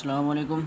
السلام 0.00 0.28
علیکم۔ 0.28 0.60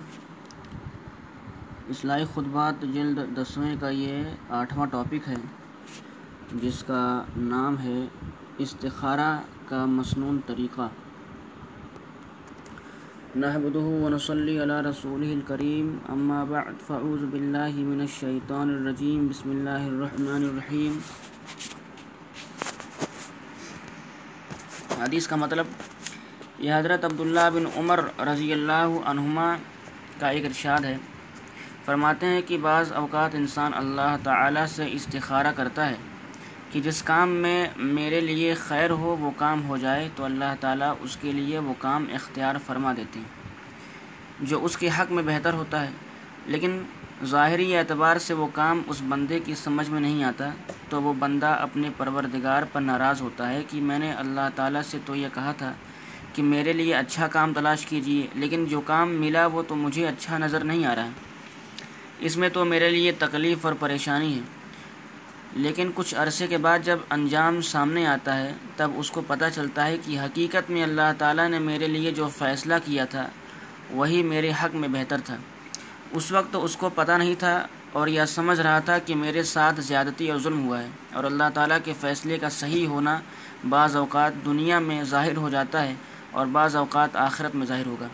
اصلاحی 1.89 2.23
خطبات 2.33 2.81
جلد 2.81 3.19
دسویں 3.37 3.75
کا 3.79 3.89
یہ 3.89 4.23
آٹھواں 4.49 4.87
ٹاپک 4.87 5.27
ہے، 5.27 5.35
جس 6.61 6.83
کا 6.87 7.23
نام 7.37 7.79
ہے 7.79 8.05
استخارہ 8.57 9.41
کا 9.69 9.85
مسنون 9.85 10.39
طریقہ۔ 10.45 10.87
نحمده 13.35 13.85
ونصلي 14.03 14.57
على 14.57 14.77
رسوله 14.89 15.31
الكريم 15.31 15.97
اما 16.09 16.43
بعد، 16.43 16.87
فاعوذ 16.87 17.25
بالله 17.25 17.71
من 17.77 18.01
الشيطان 18.01 18.69
الرجيم 18.69 19.27
بسم 19.27 19.51
الله 19.51 19.87
الرحمن 19.87 20.45
الرحيم 20.49 20.99
حدیث 25.01 25.27
کا 25.27 25.35
مطلب 25.35 25.65
یہ 26.63 26.73
حضرت 26.73 27.05
عبداللہ 27.05 27.49
بن 27.53 27.65
عمر 27.75 27.99
رضی 28.19 28.51
اللہ 28.53 28.99
عنہما 29.05 29.55
کا 30.19 30.27
ایک 30.27 30.45
ارشاد 30.45 30.85
ہے۔ 30.85 30.97
فرماتے 31.85 32.25
ہیں 32.25 32.41
کہ 32.47 32.57
بعض 32.57 32.91
اوقات 32.93 33.35
انسان 33.35 33.73
اللہ 33.73 34.15
تعالیٰ 34.23 34.65
سے 34.65 34.85
استخارہ 34.91 35.51
کرتا 35.55 35.89
ہے 35.89 35.95
کہ 36.71 36.81
جس 36.81 37.03
کام 37.03 37.29
میں 37.29 37.67
میرے 37.75 38.21
لیے 38.21 38.53
خیر 38.53 38.89
ہو 38.89 39.15
وہ 39.19 39.31
کام 39.37 39.67
ہو 39.67 39.77
جائے 39.77 40.09
تو 40.15 40.23
اللہ 40.23 40.53
تعالیٰ 40.59 40.93
اس 40.99 41.17
کے 41.17 41.31
لیے 41.31 41.59
وہ 41.59 41.73
کام 41.79 42.05
اختیار 42.13 42.55
فرما 42.65 42.93
دیتے 42.97 43.19
ہیں۔ 43.19 44.45
جو 44.45 44.65
اس 44.65 44.77
کے 44.77 44.89
حق 44.99 45.11
میں 45.11 45.23
بہتر 45.23 45.53
ہوتا 45.53 45.81
ہے، 45.81 45.89
لیکن 46.45 46.81
ظاہری 47.25 47.77
اعتبار 47.77 48.17
سے 48.17 48.33
وہ 48.33 48.47
کام 48.53 48.81
اس 48.87 49.01
بندے 49.09 49.39
کی 49.39 49.55
سمجھ 49.55 49.89
میں 49.89 50.01
نہیں 50.01 50.23
آتا، 50.23 50.49
تو 50.89 51.01
وہ 51.01 51.13
بندہ 51.19 51.55
اپنے 51.59 51.89
پروردگار 51.97 52.63
پر 52.71 52.81
ناراض 52.81 53.21
ہوتا 53.21 53.49
ہے 53.49 53.63
کہ 53.69 53.81
میں 53.81 53.99
نے 53.99 54.11
اللہ 54.13 54.49
تعالیٰ 54.55 54.81
سے 54.81 54.97
تو 55.05 55.15
یہ 55.15 55.27
کہا 55.33 55.51
تھا 55.57 55.73
کہ 56.33 56.43
میرے 56.43 56.73
لیے 56.73 56.93
اچھا 56.93 57.27
کام 57.27 57.53
تلاش 57.53 57.85
کیجیے، 57.85 58.27
لیکن 58.35 58.65
جو 58.65 58.81
کام 58.81 59.09
ملا 59.09 59.47
وہ 59.47 59.63
تو 59.67 59.75
مجھے 59.75 60.07
اچھا 60.07 60.37
نظر 60.37 60.63
نہیں 60.63 60.85
آ 60.85 60.95
رہا۔ 60.95 61.05
ہے 61.05 61.09
اس 62.19 62.37
میں 62.37 62.49
تو 62.49 62.65
میرے 62.65 62.89
لیے 62.89 63.11
تکلیف 63.11 63.65
اور 63.65 63.73
پریشانی 63.79 64.35
ہے۔ 64.35 64.39
لیکن 65.53 65.91
کچھ 65.95 66.15
عرصے 66.15 66.47
کے 66.47 66.57
بعد 66.57 66.79
جب 66.83 66.99
انجام 67.09 67.61
سامنے 67.61 68.07
آتا 68.07 68.37
ہے، 68.37 68.53
تب 68.75 68.91
اس 68.95 69.11
کو 69.11 69.21
پتہ 69.27 69.45
چلتا 69.55 69.87
ہے 69.87 69.97
کہ 70.05 70.19
حقیقت 70.19 70.71
میں 70.71 70.83
اللہ 70.83 71.13
تعالیٰ 71.17 71.49
نے 71.49 71.59
میرے 71.59 71.87
لیے 71.87 72.11
جو 72.11 72.29
فیصلہ 72.37 72.73
کیا 72.85 73.05
تھا، 73.05 73.27
وہی 73.91 74.23
میرے 74.23 74.51
حق 74.63 74.75
میں 74.75 74.89
بہتر 74.89 75.17
تھا۔ 75.25 75.37
اس 76.11 76.31
وقت 76.31 76.55
اس 76.61 76.75
کو 76.75 76.89
پتہ 76.89 77.11
نہیں 77.11 77.35
تھا 77.39 77.67
اور 77.91 78.07
یہ 78.07 78.21
سمجھ 78.27 78.61
رہا 78.61 78.79
تھا 78.79 78.97
کہ 78.97 79.15
میرے 79.15 79.43
ساتھ 79.43 79.81
زیادتی 79.81 80.31
اور 80.31 80.39
ظلم 80.39 80.67
ہوا 80.67 80.83
ہے 80.83 80.87
اور 81.13 81.23
اللہ 81.23 81.43
تعالیٰ 81.53 81.77
کے 81.83 81.93
فیصلے 82.01 82.37
کا 82.37 82.49
صحیح 82.49 82.87
ہونا 82.87 83.19
بعض 83.69 83.95
اوقات 83.95 84.45
دنیا 84.45 84.79
میں 84.79 85.03
ظاہر 85.03 85.37
ہو 85.37 85.49
جاتا 85.49 85.83
ہے۔ 85.83 85.93
اور 86.33 86.45
بعض 86.45 86.75
اوقات 86.75 87.15
آخرت 87.15 87.55
میں 87.55 87.65
ظاہر 87.65 87.85
ہوگا۔ 87.85 88.07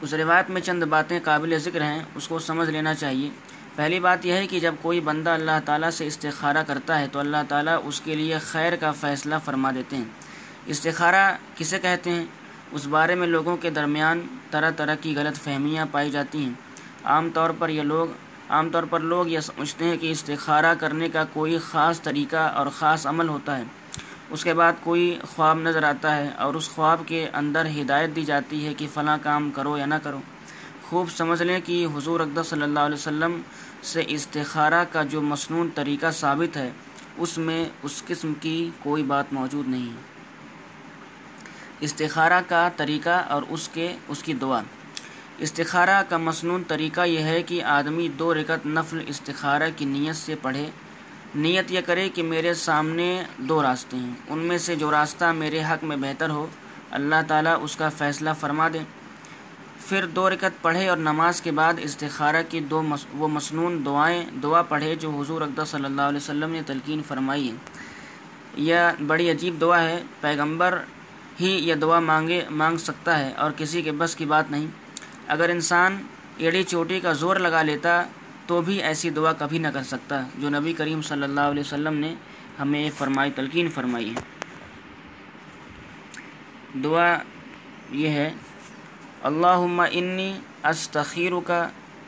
اس 0.00 0.14
روایت 0.14 0.50
میں 0.50 0.60
چند 0.60 0.82
باتیں 0.82 1.20
قابل 1.24 1.58
ذکر 1.58 1.82
ہیں، 1.82 2.02
اس 2.14 2.28
کو 2.28 2.38
سمجھ 2.38 2.70
لینا 2.70 2.94
چاہیے۔ 2.94 3.30
پہلی 3.76 4.00
بات 4.00 4.26
یہ 4.26 4.32
ہے 4.32 4.46
کہ 4.46 4.60
جب 4.60 4.74
کوئی 4.82 5.00
بندہ 5.00 5.30
اللہ 5.30 5.58
تعالیٰ 5.64 5.90
سے 5.90 6.06
استخارہ 6.06 6.62
کرتا 6.66 6.98
ہے، 6.98 7.06
تو 7.12 7.18
اللہ 7.18 7.36
تعالیٰ 7.48 7.80
اس 7.84 8.00
کے 8.00 8.14
لیے 8.14 8.38
خیر 8.38 8.76
کا 8.76 8.92
فیصلہ 8.92 9.34
فرما 9.44 9.70
دیتے 9.74 9.96
ہیں۔ 9.96 10.04
استخارہ 10.66 11.36
کسے 11.56 11.78
کہتے 11.78 12.10
ہیں؟ 12.10 12.24
اس 12.72 12.86
بارے 12.86 13.14
میں 13.14 13.26
لوگوں 13.26 13.56
کے 13.56 13.70
درمیان 13.70 14.20
طرح 14.50 14.70
طرح 14.70 14.94
کی 14.94 15.14
غلط 15.16 15.36
فہمیاں 15.36 15.86
پائی 15.92 16.10
جاتی 16.10 16.44
ہیں۔ 16.44 16.52
عام 17.04 17.30
طور 17.34 17.50
پر 17.58 17.68
یہ 17.68 17.82
لوگ، 17.82 18.08
عام 18.48 18.70
طور 18.70 18.82
پر 18.82 19.00
لوگ 19.00 19.26
یہ 19.26 19.40
سمجھتے 19.40 19.84
ہیں 19.84 19.96
کہ 19.96 20.10
استخارہ 20.10 20.74
کرنے 20.74 21.08
کا 21.08 21.24
کوئی 21.32 21.58
خاص 21.58 22.02
طریقہ 22.02 22.36
اور 22.36 22.66
خاص 22.66 23.06
عمل 23.06 23.28
ہوتا 23.28 23.58
ہے۔ 23.58 23.62
اس 24.30 24.44
کے 24.44 24.54
بعد 24.54 24.72
کوئی 24.82 25.18
خواب 25.34 25.58
نظر 25.58 25.82
آتا 25.82 26.16
ہے 26.16 26.28
اور 26.28 26.54
اس 26.54 26.68
خواب 26.68 27.02
کے 27.06 27.28
اندر 27.34 27.66
ہدایت 27.66 28.16
دی 28.16 28.24
جاتی 28.24 28.66
ہے 28.66 28.74
کہ 28.74 28.86
فلاں 28.94 29.18
کام 29.22 29.50
کرو 29.50 29.78
یا 29.78 29.86
نہ 29.86 29.94
کرو۔ 30.02 30.20
خوب 30.82 31.10
سمجھ 31.10 31.42
لیں 31.42 31.60
کہ 31.64 31.86
حضور 31.94 32.20
اقدس 32.20 32.46
صلی 32.46 32.62
اللہ 32.62 32.80
علیہ 32.80 32.94
وسلم 32.94 33.40
سے 33.82 34.02
استخارہ 34.08 34.84
کا 34.92 35.02
جو 35.02 35.22
مصنون 35.22 35.68
طریقہ 35.74 36.10
ثابت 36.10 36.56
ہے، 36.56 36.70
اس 37.16 37.38
میں 37.38 37.64
اس 37.82 38.02
قسم 38.06 38.32
کی 38.34 38.70
کوئی 38.78 39.02
بات 39.02 39.32
موجود 39.32 39.68
نہیں۔ 39.68 39.86
ہے 39.86 40.18
استخارہ 41.80 42.40
کا 42.48 42.68
طریقہ 42.76 43.24
اور 43.28 43.42
اس 43.48 43.68
کے، 43.68 43.96
اس 44.08 44.22
کی 44.22 44.32
دعا۔ 44.32 44.60
استخارہ 45.38 46.02
کا 46.08 46.16
مصنون 46.16 46.62
طریقہ 46.68 47.00
یہ 47.00 47.18
ہے 47.18 47.42
کہ 47.42 47.62
آدمی 47.62 48.08
دو 48.08 48.34
رکت 48.34 48.66
نفل 48.66 49.02
استخارہ 49.06 49.70
کی 49.76 49.84
نیت 49.84 50.16
سے 50.16 50.34
پڑھے 50.42 50.70
نیت 51.34 51.70
یہ 51.70 51.80
کرے 51.86 52.08
کہ 52.08 52.22
میرے 52.22 52.54
سامنے 52.54 53.22
دو 53.38 53.62
راستے 53.62 53.96
ہیں۔ 53.96 54.14
ان 54.28 54.38
میں 54.38 54.58
سے 54.58 54.76
جو 54.76 54.90
راستہ 54.90 55.24
میرے 55.24 55.60
حق 55.64 55.84
میں 55.84 55.96
بہتر 55.96 56.30
ہو، 56.30 56.46
اللہ 56.90 57.14
تعالیٰ 57.28 57.56
اس 57.62 57.76
کا 57.76 57.88
فیصلہ 57.88 58.30
فرما 58.40 58.68
دے۔ 58.72 58.78
پھر 59.86 60.06
دو 60.06 60.30
رکت 60.30 60.62
پڑھے 60.62 60.88
اور 60.88 60.96
نماز 60.96 61.42
کے 61.42 61.50
بعد 61.50 61.74
استخارہ 61.78 62.42
کی 62.48 62.60
دو 62.60 62.82
مس، 62.82 63.06
وہ 63.14 63.28
مصنون 63.28 63.84
دعائیں، 63.84 64.24
دعا 64.42 64.62
پڑھے 64.62 64.94
جو 64.94 65.10
حضور 65.10 65.40
اقدس 65.40 65.68
صلی 65.68 65.84
اللہ 65.84 66.02
علیہ 66.02 66.16
وسلم 66.16 66.50
نے 66.50 66.62
تلقین 66.66 67.02
فرمائی 67.08 67.48
ہے 67.48 67.54
یہ 68.56 68.76
بڑی 69.06 69.30
عجیب 69.30 69.60
دعا 69.60 69.82
ہے۔ 69.82 70.02
پیغمبر 70.20 70.78
ہی 71.40 71.50
یہ 71.50 71.74
دعا 71.74 72.00
مانگے، 72.00 72.44
مانگ 72.50 72.76
سکتا 72.76 73.18
ہے 73.18 73.32
اور 73.32 73.50
کسی 73.56 73.82
کے 73.82 73.92
بس 73.92 74.16
کی 74.16 74.24
بات 74.24 74.50
نہیں۔ 74.50 74.66
اگر 75.28 75.48
انسان 75.48 76.02
ایڑی 76.36 76.62
چوٹی 76.62 77.00
کا 77.00 77.12
زور 77.12 77.36
لگا 77.36 77.62
لیتا 77.62 78.02
تو 78.48 78.60
بھی 78.66 78.76
ایسی 78.82 79.08
دعا 79.16 79.32
کبھی 79.38 79.58
نہ 79.58 79.68
کر 79.74 79.82
سکتا، 79.84 80.20
جو 80.40 80.48
نبی 80.50 80.72
کریم 80.72 81.00
صلی 81.08 81.22
اللہ 81.22 81.46
علیہ 81.52 81.60
وسلم 81.60 81.96
نے 81.98 82.14
ہمیں 82.58 82.88
فرمائی، 82.98 83.30
تلقین 83.36 83.68
فرمائی 83.74 84.10
ہے۔ 84.10 84.20
دعا 86.84 87.10
یہ 87.92 88.08
ہے 88.10 88.30
اللہ 89.28 89.60
انی 89.90 90.30
استخیر 90.70 91.32
کا 91.46 91.60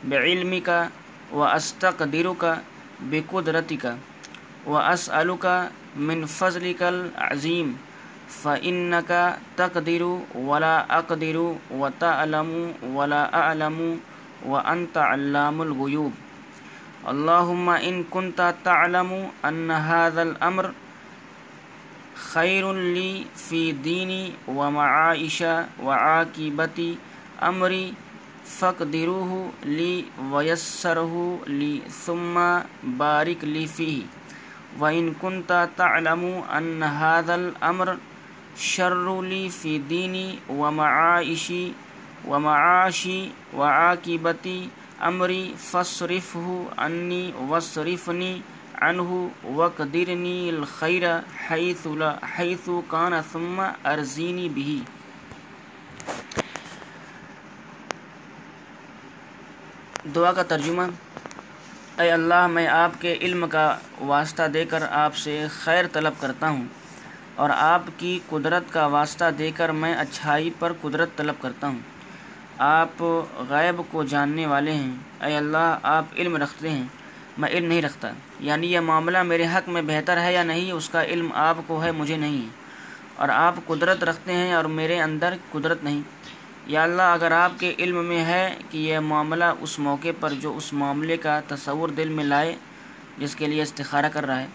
بعلمی 0.09 0.59
کا 0.59 0.79
و 1.31 1.43
استقدر 1.43 2.27
کا 2.37 2.53
بے 3.09 3.21
قدرتی 3.29 3.77
کا 3.83 3.93
و 4.65 4.77
اسلو 4.77 5.35
کا 5.35 5.55
من 6.07 6.25
فضل 6.29 6.65
کل 6.79 6.97
عظیم 7.27 7.71
فعن 8.41 8.93
کا 9.07 9.23
تقدر 9.55 10.01
ولا 10.47 10.75
اقدر 10.97 11.35
و 11.35 11.87
تعلم 11.99 12.49
ولا 12.95 13.23
علم 13.33 13.79
و 14.45 14.55
انت 14.55 14.97
علام 14.97 15.61
الغیوب. 15.61 16.11
اللهم 17.09 17.69
إن 17.69 18.03
كنت 18.13 18.55
تعلم 18.65 19.29
أن 19.45 19.71
هذا 19.71 20.21
الأمر 20.21 20.71
خير 22.33 22.73
لي 22.73 23.25
في 23.35 23.71
ديني 23.71 24.31
ومعائش 24.47 25.43
وعاقبة 25.83 26.95
أمري 27.43 27.93
فاقدروه 28.45 29.51
لي 29.65 30.05
ويسره 30.31 31.39
لي 31.47 31.81
ثم 31.89 32.35
بارك 32.83 33.43
لي 33.43 33.67
فيه 33.67 34.03
وإن 34.79 35.13
كنت 35.13 35.69
تعلم 35.77 36.43
أن 36.57 36.83
هذا 36.83 37.35
الأمر 37.35 37.97
شر 38.57 39.21
لي 39.21 39.49
في 39.49 39.77
ديني 39.77 40.39
ومعائشي 40.49 41.71
ومعاشي 42.27 43.29
وعاقبتي 43.57 44.69
امری 45.01 45.53
فصرف 45.57 46.37
انی 46.77 47.31
وصرفنی 47.49 48.41
انہ 48.81 49.11
وقدرنی 49.45 50.49
الخیر 50.49 51.03
حیث 51.49 51.87
حیث 52.39 52.69
کان 52.87 53.13
ثم 53.31 53.61
ارزینی 53.83 54.49
بھی 54.49 54.81
دعا 60.15 60.31
کا 60.31 60.43
ترجمہ، 60.43 60.81
اے 62.01 62.11
اللہ، 62.11 62.47
میں 62.47 62.67
آپ 62.67 62.91
کے 62.99 63.17
علم 63.21 63.45
کا 63.49 63.65
واسطہ 63.99 64.43
دے 64.53 64.65
کر 64.65 64.83
آپ 64.89 65.15
سے 65.15 65.45
خیر 65.53 65.85
طلب 65.91 66.13
کرتا 66.19 66.49
ہوں 66.49 66.65
اور 67.35 67.49
آپ 67.49 67.89
کی 67.97 68.19
قدرت 68.29 68.73
کا 68.73 68.85
واسطہ 68.85 69.25
دے 69.37 69.51
کر 69.51 69.71
میں 69.71 69.93
اچھائی 69.95 70.49
پر 70.59 70.73
قدرت 70.81 71.15
طلب 71.15 71.41
کرتا 71.41 71.67
ہوں۔ 71.67 71.79
آپ 72.57 73.03
غیب 73.49 73.81
کو 73.91 74.03
جاننے 74.03 74.45
والے 74.45 74.71
ہیں۔ 74.71 74.91
اے 75.21 75.37
اللہ، 75.37 75.77
آپ 75.83 76.05
علم 76.17 76.37
رکھتے 76.37 76.69
ہیں۔ 76.69 76.83
میں 77.37 77.49
علم 77.49 77.67
نہیں 77.67 77.81
رکھتا۔ 77.81 78.11
یعنی 78.39 78.71
یہ 78.71 78.79
معاملہ 78.79 79.23
میرے 79.23 79.45
حق 79.45 79.69
میں 79.69 79.81
بہتر 79.81 80.21
ہے 80.21 80.33
یا 80.33 80.43
نہیں، 80.43 80.71
اس 80.71 80.89
کا 80.89 81.03
علم 81.03 81.31
آپ 81.33 81.57
کو 81.67 81.83
ہے، 81.83 81.91
مجھے 81.91 82.17
نہیں۔ 82.17 82.41
ہے 82.41 82.61
اور 83.15 83.29
آپ 83.29 83.55
قدرت 83.67 84.03
رکھتے 84.03 84.33
ہیں 84.33 84.53
اور 84.53 84.65
میرے 84.65 85.01
اندر 85.01 85.33
قدرت 85.51 85.83
نہیں۔ 85.83 86.01
یا 86.67 86.83
اللہ، 86.83 87.01
اگر 87.01 87.31
آپ 87.31 87.51
کے 87.59 87.73
علم 87.79 88.05
میں 88.05 88.25
ہے 88.25 88.55
کہ 88.69 88.77
یہ 88.77 88.99
معاملہ 88.99 89.45
اس 89.59 89.79
موقع 89.79 90.07
پر 90.19 90.29
جو 90.29 90.57
اس 90.57 90.73
معاملے 90.73 91.17
کا 91.17 91.41
تصور 91.47 91.89
دل 91.89 92.09
میں 92.09 92.23
لائے، 92.23 92.55
جس 93.17 93.35
کے 93.35 93.47
لیے 93.47 93.61
استخارہ 93.61 94.05
کر 94.13 94.25
رہا 94.25 94.39
ہے، 94.39 94.47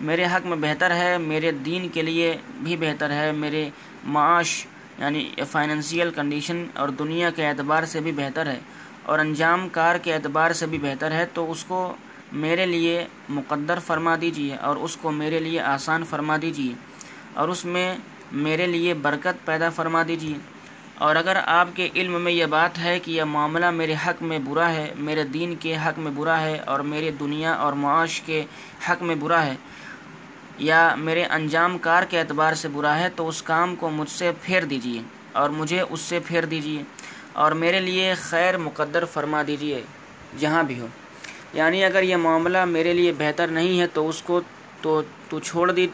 میرے 0.00 0.24
حق 0.24 0.46
میں 0.46 0.56
بہتر 0.56 0.94
ہے، 0.94 1.18
میرے 1.18 1.52
دین 1.52 1.88
کے 1.88 2.02
لیے 2.02 2.36
بھی 2.54 2.76
بہتر 2.76 3.10
ہے، 3.10 3.32
میرے 3.32 3.70
معاش 4.04 4.66
یعنی 4.98 5.28
فائننشیل 5.50 6.10
کنڈیشن 6.14 6.64
اور 6.74 6.88
دنیا 6.98 7.30
کے 7.36 7.46
اعتبار 7.48 7.84
سے 7.92 8.00
بھی 8.00 8.12
بہتر 8.16 8.46
ہے 8.46 8.58
اور 9.02 9.18
انجام 9.18 9.68
کار 9.68 9.96
کے 10.02 10.14
اعتبار 10.14 10.52
سے 10.52 10.66
بھی 10.66 10.78
بہتر 10.78 11.12
ہے، 11.12 11.24
تو 11.34 11.50
اس 11.50 11.64
کو 11.64 11.94
میرے 12.32 12.66
لیے 12.66 13.04
مقدر 13.28 13.78
فرما 13.86 14.14
دیجیے 14.20 14.56
اور 14.56 14.76
اس 14.76 14.96
کو 14.96 15.10
میرے 15.12 15.40
لیے 15.40 15.60
آسان 15.60 16.04
فرما 16.10 16.36
دیجیے 16.42 16.72
اور 17.34 17.48
اس 17.48 17.64
میں 17.64 17.94
میرے 18.32 18.66
لیے 18.66 18.94
برکت 19.02 19.44
پیدا 19.46 19.70
فرما 19.70 20.02
دیجیے 20.08 20.38
اور 20.98 21.16
اگر 21.16 21.38
آپ 21.44 21.68
کے 21.74 21.88
علم 21.94 22.20
میں 22.22 22.32
یہ 22.32 22.46
بات 22.46 22.78
ہے 22.78 22.98
کہ 23.00 23.10
یہ 23.10 23.24
معاملہ 23.24 23.70
میرے 23.70 23.94
حق 24.06 24.22
میں 24.22 24.38
برا 24.44 24.70
ہے، 24.72 24.92
میرے 24.96 25.24
دین 25.24 25.54
کے 25.60 25.76
حق 25.76 25.98
میں 25.98 26.12
برا 26.14 26.40
ہے 26.40 26.58
اور 26.64 26.80
میرے 26.92 27.10
دنیا 27.20 27.52
اور 27.52 27.72
معاش 27.84 28.20
کے 28.20 28.44
حق 28.88 29.02
میں 29.02 29.14
برا 29.14 29.44
ہے 29.46 29.54
یا 30.58 30.94
میرے 30.94 31.24
انجام 31.24 31.78
کار 31.78 32.02
کے 32.02 32.20
اعتبار 32.20 32.52
سے 32.52 32.68
برا 32.68 32.98
ہے 32.98 33.08
تو 33.16 33.28
اس 33.28 33.42
کام 33.42 33.76
کو 33.76 33.90
مجھ 33.90 34.10
سے 34.10 34.30
پھیر 34.42 34.62
دیجیے 34.62 35.02
اور 35.32 35.50
مجھے 35.50 35.80
اس 35.80 36.00
سے 36.00 36.18
پھیر 36.26 36.44
دیجیے 36.44 36.82
اور 37.32 37.52
میرے 37.52 37.80
لیے 37.80 38.14
خیر 38.14 38.56
مقدر 38.56 39.04
فرما 39.04 39.42
دیجیے 39.46 39.82
جہاں 40.38 40.62
بھی 40.62 40.80
ہو۔ 40.80 40.86
یعنی 41.52 41.84
اگر 41.84 42.02
یہ 42.02 42.16
معاملہ 42.16 42.64
میرے 42.64 42.92
لیے 42.92 43.12
بہتر 43.12 43.48
نہیں 43.48 43.80
ہے 43.80 43.86
تو 43.86 44.08
اس 44.08 44.22
کو 44.22 44.40
تو 44.80 45.02
تو 45.28 45.40
چھوڑ 45.40 45.72
دی، 45.72 45.86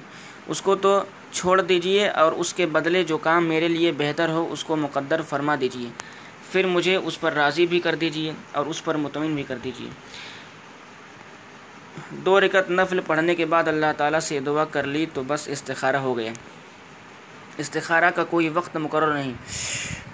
اس 0.46 0.62
کو 0.62 0.74
تو 0.74 1.02
چھوڑ 1.32 1.60
دیجیے 1.60 2.08
اور 2.08 2.32
اس 2.32 2.54
کے 2.54 2.66
بدلے 2.66 3.02
جو 3.02 3.18
کام 3.18 3.46
میرے 3.46 3.68
لیے 3.68 3.92
بہتر 3.92 4.28
ہو 4.28 4.48
اس 4.50 4.64
کو 4.64 4.76
مقدر 4.76 5.20
فرما 5.22 5.56
دیجیے 5.60 5.88
پھر 6.52 6.66
مجھے 6.66 6.96
اس 6.96 7.20
پر 7.20 7.32
راضی 7.32 7.66
بھی 7.66 7.80
کر 7.80 7.94
دیجیے 7.94 8.32
اور 8.52 8.66
اس 8.66 8.84
پر 8.84 8.94
مطمئن 8.94 9.34
بھی 9.34 9.42
کر 9.42 9.58
دیجیے 9.64 9.90
دو 12.10 12.40
رکت 12.40 12.70
نفل 12.70 13.00
پڑھنے 13.06 13.34
کے 13.34 13.44
بعد 13.44 13.68
اللہ 13.68 13.86
تعالیٰ 13.96 14.20
سے 14.20 14.40
دعا 14.40 14.64
کر 14.64 14.84
لی 14.84 15.06
تو 15.14 15.22
بس 15.26 15.48
استخارہ 15.48 15.96
ہو 15.96 16.16
گیا 16.16 16.32
استخارہ 17.58 18.10
کا 18.14 18.24
کوئی 18.24 18.48
وقت 18.48 18.76
مقرر 18.76 19.14
نہیں۔ 19.14 19.32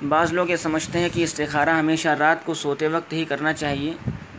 بعض 0.08 0.32
لوگ 0.32 0.50
یہ 0.50 0.56
سمجھتے 0.56 0.98
ہیں 0.98 1.08
کہ 1.12 1.24
استخارہ 1.24 1.70
ہمیشہ 1.70 2.08
رات 2.08 2.44
کو 2.44 2.54
سوتے 2.54 2.88
وقت 2.88 3.12
ہی 3.12 3.24
کرنا 3.24 3.52
چاہیے 3.52 3.92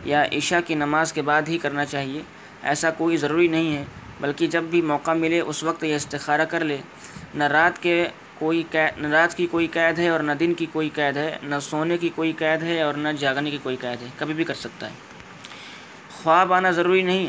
یا 0.06 0.24
عشاء 0.24 0.60
کی 0.68 0.76
نماز 0.76 1.14
کے 1.14 1.22
بعد 1.22 1.42
ہی 1.48 1.58
کرنا 1.58 1.86
چاہیے۔ 1.86 2.22
ایسا 2.64 2.90
کوئی 2.92 3.18
ضروری 3.18 3.48
نہیں 3.48 3.78
ہے، 3.78 3.84
بلکہ 4.22 4.48
جب 4.48 4.64
بھی 4.64 4.82
موقع 4.82 5.14
ملے 5.14 5.40
اس 5.40 5.64
وقت 5.64 5.84
یہ 5.84 5.96
استخارہ 5.96 6.46
کر 6.46 6.64
لے۔ 6.64 6.78
نہ 7.36 7.44
رات 7.44 7.82
کے 7.82 8.08
کوئی 8.40 8.64
قید 8.72 9.02
نہ 9.02 9.08
رات 9.08 9.38
کی 9.38 9.48
کوئی 9.48 9.68
قید 9.68 10.00
ہے 10.00 10.10
اور 10.10 10.20
نہ 10.20 10.32
دن 10.32 10.54
کی 10.54 10.66
کوئی 10.66 10.90
قید 10.94 11.18
ہے، 11.18 11.38
نہ 11.44 11.56
سونے 11.62 11.98
کی 11.98 12.10
کوئی 12.16 12.32
قید 12.32 12.64
ہے 12.64 12.82
اور 12.82 12.94
نہ 12.94 13.10
جاگنے 13.20 13.52
کی 13.52 13.58
کوئی 13.64 13.76
قید 13.76 14.02
ہے۔ 14.02 14.08
کبھی 14.18 14.34
بھی 14.34 14.44
کر 14.44 14.54
سکتا 14.54 14.88
ہے۔ 14.88 15.07
خواب 16.24 16.54
آنا 16.54 16.72
ضروری 16.72 17.02
نہیں 17.02 17.28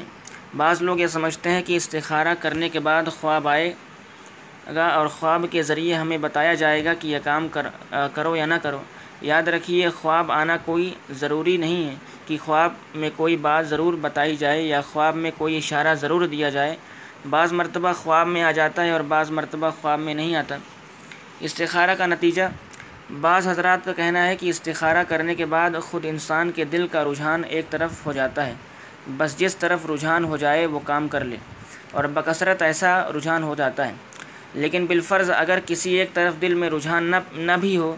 بعض 0.57 0.83
لوگ 0.83 0.99
یہ 0.99 1.07
سمجھتے 1.07 1.51
ہیں 1.51 1.63
کہ 1.63 1.77
استخارہ 1.77 2.35
کرنے 2.41 2.69
کے 2.69 2.81
بعد 2.81 3.03
خواب 3.21 3.49
آئے 3.49 3.73
گا 4.75 4.87
اور 4.87 5.07
خواب 5.07 5.47
کے 5.51 5.63
ذریعے 5.63 5.95
ہمیں 5.95 6.19
بتایا 6.19 6.55
جائے 6.55 6.85
گا 6.85 6.95
کہ 6.95 7.09
یہ 7.09 7.19
کام 7.25 7.49
کر 7.49 7.67
کرو 8.15 8.37
یا 8.37 8.47
نہ 8.47 8.55
کرو۔ 8.63 8.83
یاد 9.21 9.49
رکھیے، 9.49 9.89
خواب 9.89 10.33
آنا 10.33 10.57
کوئی 10.65 10.95
ضروری 11.11 11.57
نہیں 11.57 11.89
ہے۔ 11.89 11.95
کہ 12.27 12.37
خواب 12.45 12.73
میں 12.95 13.11
کوئی 13.17 13.37
بات 13.37 13.69
ضرور 13.69 13.95
بتائی 14.01 14.37
جائے 14.37 14.63
یا 14.63 14.81
خواب 14.81 15.17
میں 15.17 15.31
کوئی 15.39 15.57
اشارہ 15.57 15.95
ضرور 15.95 16.27
دیا 16.27 16.51
جائے۔ 16.51 16.77
بعض 17.31 17.53
مرتبہ 17.53 17.93
خواب 17.93 18.27
میں 18.27 18.43
آ 18.43 18.51
جاتا 18.51 18.85
ہے 18.85 18.91
اور 18.91 19.01
بعض 19.01 19.31
مرتبہ 19.31 19.71
خواب 19.81 20.01
میں 20.01 20.15
نہیں 20.15 20.37
آتا۔ 20.37 20.57
استخارہ 21.41 21.95
کا 21.99 22.07
نتیجہ، 22.07 22.43
بعض 23.21 23.49
حضرات 23.49 23.85
کا 23.85 23.93
کہنا 23.93 24.27
ہے 24.27 24.37
کہ 24.37 24.51
استخارہ 24.51 25.05
کرنے 25.09 25.35
کے 25.35 25.45
بعد 25.45 25.71
خود 25.83 26.07
انسان 26.09 26.51
کے 26.51 26.65
دل 26.65 26.87
کا 26.87 27.05
رجحان 27.05 27.43
ایک 27.49 27.71
طرف 27.71 28.07
ہو 28.07 28.13
جاتا 28.13 28.47
ہے۔ 28.47 28.55
بس 29.17 29.39
جس 29.39 29.57
طرف 29.57 29.87
رجحان 29.91 30.25
ہو 30.25 30.37
جائے 30.37 30.67
وہ 30.67 30.81
کام 30.85 31.09
کر 31.09 31.25
لے 31.25 31.37
اور 31.91 32.05
بکثرت 32.05 32.63
ایسا 32.63 33.09
رجحان 33.17 33.43
ہو 33.43 33.55
جاتا 33.55 33.89
ہے۔ 33.89 33.93
لیکن 34.55 34.87
بالفرض 34.87 35.31
اگر 35.31 35.59
کسی 35.67 35.95
ایک 35.95 36.15
طرف 36.15 36.41
دل 36.41 36.55
میں 36.55 36.71
رجحان 36.71 37.05
نہ 37.05 37.17
نہ 37.33 37.53
بھی 37.61 37.77
ہو، 37.77 37.97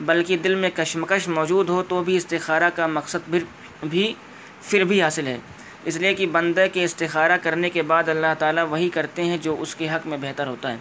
بلکہ 0.00 0.36
دل 0.36 0.54
میں 0.54 0.70
کشمکش 0.74 1.28
موجود 1.28 1.68
ہو، 1.68 1.82
تو 1.82 2.04
بھی 2.04 2.16
استخارہ 2.16 2.70
کا 2.74 2.86
مقصد 2.86 3.30
بھی 3.30 3.40
بھی 3.82 4.14
پھر 4.62 4.84
بھی 4.84 5.02
حاصل 5.02 5.26
ہے۔ 5.26 5.38
اس 5.84 5.96
لیے 5.96 6.14
کہ 6.14 6.26
بندہ 6.26 6.66
کے 6.72 6.84
استخارہ 6.84 7.36
کرنے 7.42 7.70
کے 7.70 7.82
بعد 7.82 8.08
اللہ 8.08 8.34
تعالیٰ 8.38 8.66
وہی 8.68 8.90
کرتے 8.90 9.24
ہیں 9.24 9.38
جو 9.38 9.56
اس 9.58 9.74
کے 9.74 9.88
حق 9.88 10.06
میں 10.06 10.18
بہتر 10.20 10.46
ہوتا 10.46 10.72
ہے۔ 10.72 10.76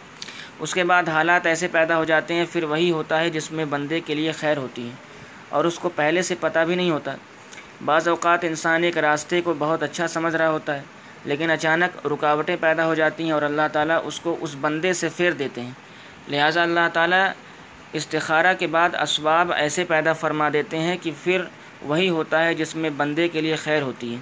اس 0.59 0.73
کے 0.73 0.83
بعد 0.83 1.09
حالات 1.09 1.45
ایسے 1.45 1.67
پیدا 1.67 1.97
ہو 1.97 2.03
جاتے 2.03 2.33
ہیں، 2.33 2.45
پھر 2.51 2.63
وہی 2.63 2.91
ہوتا 2.91 3.19
ہے 3.19 3.29
جس 3.29 3.51
میں 3.51 3.65
بندے 3.65 3.99
کے 3.99 4.15
لیے 4.15 4.31
خیر 4.31 4.57
ہوتی 4.57 4.85
ہے۔ 4.85 4.91
اور 5.49 5.65
اس 5.65 5.79
کو 5.79 5.89
پہلے 5.89 6.21
سے 6.21 6.35
پتہ 6.39 6.59
بھی 6.59 6.75
نہیں 6.75 6.91
ہوتا۔ 6.91 7.15
بعض 7.85 8.07
اوقات 8.07 8.43
انسان 8.43 8.83
ایک 8.83 8.97
راستے 8.97 9.41
کو 9.41 9.53
بہت 9.57 9.83
اچھا 9.83 10.07
سمجھ 10.07 10.35
رہا 10.35 10.49
ہوتا 10.49 10.75
ہے، 10.75 10.81
لیکن 11.25 11.51
اچانک 11.51 12.05
رکاوٹیں 12.07 12.55
پیدا 12.59 12.85
ہو 12.85 12.93
جاتی 12.95 13.23
ہیں 13.23 13.31
اور 13.31 13.41
اللہ 13.41 13.67
تعالیٰ 13.73 13.99
اس 14.03 14.19
کو 14.19 14.35
اس 14.41 14.55
بندے 14.61 14.93
سے 14.93 15.09
پھیر 15.17 15.31
دیتے 15.31 15.61
ہیں۔ 15.61 15.71
لہٰذا 16.29 16.63
اللہ 16.63 16.87
تعالیٰ 16.93 17.27
استخارہ 17.93 18.53
کے 18.59 18.67
بعد 18.67 18.95
اسباب 19.01 19.51
ایسے 19.53 19.83
پیدا 19.83 20.13
فرما 20.13 20.49
دیتے 20.53 20.79
ہیں 20.79 20.97
کہ 21.01 21.11
پھر 21.23 21.41
وہی 21.81 22.09
ہوتا 22.09 22.43
ہے 22.45 22.53
جس 22.53 22.75
میں 22.75 22.89
بندے 22.97 23.27
کے 23.27 23.41
لیے 23.41 23.55
خیر 23.55 23.81
ہوتی 23.81 24.13
ہے۔ 24.13 24.19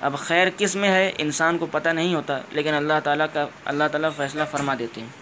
اب 0.00 0.16
خیر 0.18 0.48
کس 0.56 0.76
میں 0.76 0.88
ہے، 0.88 1.10
انسان 1.18 1.58
کو 1.58 1.66
پتہ 1.70 1.88
نہیں 1.88 2.14
ہوتا، 2.14 2.38
لیکن 2.50 2.74
اللہ 2.74 3.00
تعالیٰ 3.04 3.26
کا، 3.32 3.46
اللہ 3.64 3.84
تعالیٰ 3.92 4.10
فیصلہ 4.16 4.44
فرما 4.50 4.74
دیتے 4.78 5.00
ہیں۔ 5.00 5.21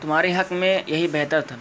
تمہارے 0.00 0.36
حق 0.36 0.52
میں 0.52 0.82
یہی 0.86 1.08
بہتر 1.08 1.40
تھا۔ 1.40 1.56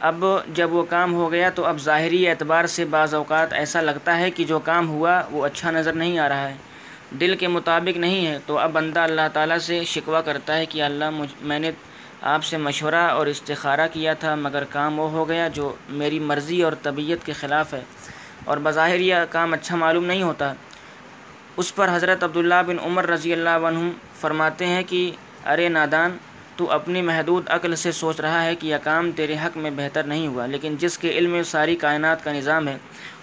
اب 0.00 0.24
جب 0.54 0.72
وہ 0.72 0.82
کام 0.82 1.14
ہو 1.14 1.32
گیا 1.32 1.50
تو 1.50 1.64
اب 1.64 1.80
ظاہری 1.80 2.28
اعتبار 2.28 2.64
سے 2.64 2.84
بعض 2.84 3.14
اوقات 3.14 3.52
ایسا 3.52 3.80
لگتا 3.80 4.18
ہے 4.18 4.30
کہ 4.30 4.44
جو 4.44 4.58
کام 4.58 4.88
ہوا 4.88 5.22
وہ 5.30 5.46
اچھا 5.46 5.70
نظر 5.70 5.92
نہیں 5.92 6.18
آ 6.18 6.28
رہا 6.28 6.48
ہے۔ 6.48 6.54
دل 7.20 7.36
کے 7.36 7.48
مطابق 7.48 7.96
نہیں 7.96 8.26
ہے 8.26 8.38
تو 8.46 8.58
اب 8.58 8.72
بندہ 8.72 9.00
اللہ 9.00 9.20
تعالیٰ 9.32 9.58
سے 9.58 9.84
شکوہ 9.84 10.20
کرتا 10.20 10.56
ہے 10.56 10.66
کہ 10.66 10.82
اللہ 10.82 11.10
مجھ، 11.10 11.34
میں 11.42 11.58
نے 11.58 11.70
آپ 12.22 12.44
سے 12.44 12.56
مشورہ 12.56 12.94
اور 12.94 13.26
استخارہ 13.26 13.88
کیا 13.92 14.14
تھا، 14.14 14.34
مگر 14.34 14.64
کام 14.64 15.00
وہ 15.00 15.10
ہو 15.10 15.28
گیا 15.28 15.48
جو 15.48 15.74
میری 15.88 16.18
مرضی 16.18 16.62
اور 16.62 16.72
طبیعت 16.82 17.26
کے 17.26 17.32
خلاف 17.32 17.74
ہے۔ 17.74 17.80
اور 18.44 18.58
بظاہر 18.62 19.00
یہ 19.00 19.14
کام 19.30 19.52
اچھا 19.52 19.76
معلوم 19.76 20.06
نہیں 20.06 20.22
ہوتا۔ 20.22 20.52
اس 21.56 21.74
پر 21.74 21.88
حضرت 21.94 22.24
عبداللہ 22.24 22.62
بن 22.66 22.76
عمر 22.78 23.06
رضی 23.06 23.32
اللہ 23.32 23.50
عنہ 23.50 23.90
فرماتے 24.20 24.66
ہیں 24.66 24.82
کہ 24.82 25.10
ارے 25.46 25.68
نادان 25.68 26.16
تو 26.56 26.70
اپنی 26.70 27.00
محدود 27.02 27.48
عقل 27.48 27.74
سے 27.76 27.92
سوچ 27.92 28.20
رہا 28.20 28.42
ہے 28.44 28.54
کہ 28.54 28.66
یہ 28.66 28.76
کام 28.82 29.10
تیرے 29.12 29.34
حق 29.44 29.56
میں 29.56 29.70
بہتر 29.70 30.04
نہیں 30.04 30.26
ہوا، 30.26 30.46
لیکن 30.46 30.76
جس 30.78 30.98
کے 30.98 31.10
علم 31.10 31.30
میں 31.30 31.42
ساری 31.42 31.76
کائنات 31.76 32.24
کا 32.24 32.32
نظام 32.32 32.68
ہے، 32.68 32.76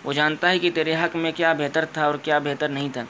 وہ 0.03 0.13
جانتا 0.13 0.50
ہے 0.50 0.59
کہ 0.59 0.69
تیرے 0.74 0.95
حق 0.95 1.15
میں 1.15 1.31
کیا 1.31 1.53
بہتر 1.53 1.85
تھا 1.94 2.06
اور 2.06 2.15
کیا 2.24 2.39
بہتر 2.39 2.69
نہیں 2.69 2.89
تھا۔ 2.94 3.03